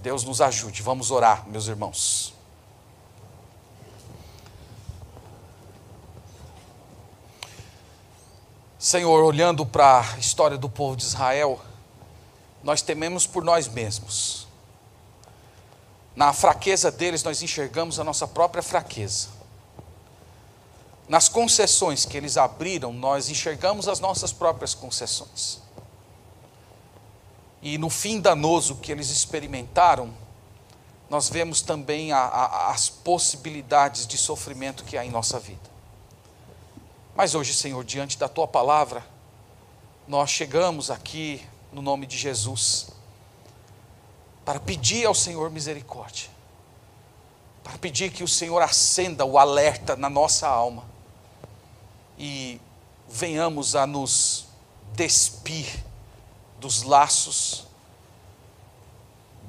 Deus 0.02 0.24
nos 0.24 0.42
ajude. 0.42 0.82
Vamos 0.82 1.10
orar, 1.10 1.48
meus 1.48 1.68
irmãos. 1.68 2.31
Senhor, 8.82 9.22
olhando 9.22 9.64
para 9.64 10.00
a 10.00 10.18
história 10.18 10.58
do 10.58 10.68
povo 10.68 10.96
de 10.96 11.04
Israel, 11.04 11.60
nós 12.64 12.82
tememos 12.82 13.28
por 13.28 13.44
nós 13.44 13.68
mesmos. 13.68 14.48
Na 16.16 16.32
fraqueza 16.32 16.90
deles, 16.90 17.22
nós 17.22 17.40
enxergamos 17.44 18.00
a 18.00 18.04
nossa 18.04 18.26
própria 18.26 18.60
fraqueza. 18.60 19.28
Nas 21.08 21.28
concessões 21.28 22.04
que 22.04 22.16
eles 22.16 22.36
abriram, 22.36 22.92
nós 22.92 23.30
enxergamos 23.30 23.86
as 23.86 24.00
nossas 24.00 24.32
próprias 24.32 24.74
concessões. 24.74 25.60
E 27.62 27.78
no 27.78 27.88
fim 27.88 28.20
danoso 28.20 28.74
que 28.74 28.90
eles 28.90 29.10
experimentaram, 29.10 30.12
nós 31.08 31.28
vemos 31.28 31.62
também 31.62 32.10
a, 32.10 32.18
a, 32.18 32.72
as 32.72 32.88
possibilidades 32.88 34.08
de 34.08 34.18
sofrimento 34.18 34.82
que 34.82 34.98
há 34.98 35.04
em 35.04 35.10
nossa 35.12 35.38
vida. 35.38 35.71
Mas 37.14 37.34
hoje, 37.34 37.52
Senhor, 37.52 37.84
diante 37.84 38.18
da 38.18 38.28
tua 38.28 38.48
palavra, 38.48 39.04
nós 40.08 40.30
chegamos 40.30 40.90
aqui 40.90 41.46
no 41.70 41.82
nome 41.82 42.06
de 42.06 42.16
Jesus 42.16 42.88
para 44.44 44.58
pedir 44.58 45.06
ao 45.06 45.14
Senhor 45.14 45.50
misericórdia, 45.50 46.30
para 47.62 47.76
pedir 47.78 48.10
que 48.10 48.24
o 48.24 48.28
Senhor 48.28 48.60
acenda 48.60 49.24
o 49.24 49.38
alerta 49.38 49.94
na 49.94 50.08
nossa 50.08 50.48
alma 50.48 50.84
e 52.18 52.60
venhamos 53.08 53.76
a 53.76 53.86
nos 53.86 54.46
despir 54.94 55.84
dos 56.58 56.82
laços, 56.82 57.66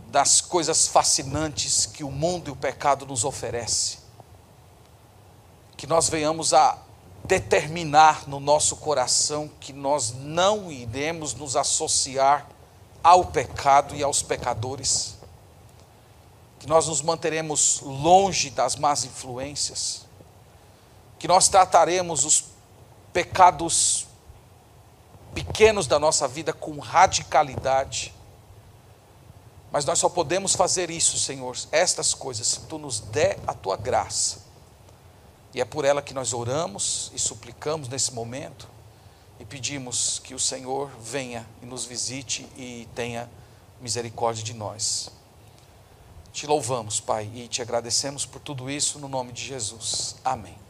das 0.09 0.41
coisas 0.41 0.87
fascinantes 0.87 1.85
que 1.85 2.03
o 2.03 2.11
mundo 2.11 2.49
e 2.49 2.51
o 2.51 2.55
pecado 2.55 3.05
nos 3.05 3.23
oferece. 3.23 3.99
Que 5.75 5.87
nós 5.87 6.07
venhamos 6.07 6.53
a 6.53 6.77
determinar 7.23 8.27
no 8.27 8.39
nosso 8.39 8.75
coração 8.75 9.49
que 9.59 9.71
nós 9.71 10.11
não 10.11 10.71
iremos 10.71 11.33
nos 11.33 11.55
associar 11.55 12.47
ao 13.01 13.25
pecado 13.25 13.95
e 13.95 14.03
aos 14.03 14.21
pecadores, 14.21 15.15
que 16.59 16.67
nós 16.67 16.87
nos 16.87 17.01
manteremos 17.01 17.79
longe 17.81 18.49
das 18.49 18.75
más 18.75 19.05
influências, 19.05 20.05
que 21.17 21.27
nós 21.27 21.47
trataremos 21.47 22.25
os 22.25 22.45
pecados 23.13 24.07
pequenos 25.33 25.87
da 25.87 25.97
nossa 25.97 26.27
vida 26.27 26.53
com 26.53 26.77
radicalidade. 26.79 28.13
Mas 29.71 29.85
nós 29.85 29.97
só 29.97 30.07
podemos 30.07 30.55
fazer 30.55 30.91
isso, 30.91 31.17
Senhor, 31.17 31.57
estas 31.71 32.13
coisas, 32.13 32.47
se 32.47 32.59
tu 32.61 32.77
nos 32.77 32.99
der 32.99 33.39
a 33.47 33.53
tua 33.53 33.75
graça 33.75 34.43
e 35.53 35.61
é 35.61 35.65
por 35.65 35.85
ela 35.85 36.01
que 36.01 36.13
nós 36.13 36.33
oramos 36.33 37.11
e 37.13 37.19
suplicamos 37.19 37.87
nesse 37.87 38.13
momento 38.13 38.67
e 39.39 39.45
pedimos 39.45 40.19
que 40.19 40.33
o 40.33 40.39
Senhor 40.39 40.89
venha 40.99 41.47
e 41.61 41.65
nos 41.65 41.85
visite 41.85 42.47
e 42.57 42.87
tenha 42.95 43.29
misericórdia 43.81 44.43
de 44.43 44.53
nós. 44.53 45.09
Te 46.31 46.47
louvamos, 46.47 46.99
Pai, 46.99 47.29
e 47.35 47.47
te 47.47 47.61
agradecemos 47.61 48.25
por 48.25 48.39
tudo 48.41 48.69
isso 48.69 48.97
no 48.97 49.07
nome 49.07 49.31
de 49.31 49.43
Jesus. 49.43 50.15
Amém. 50.23 50.62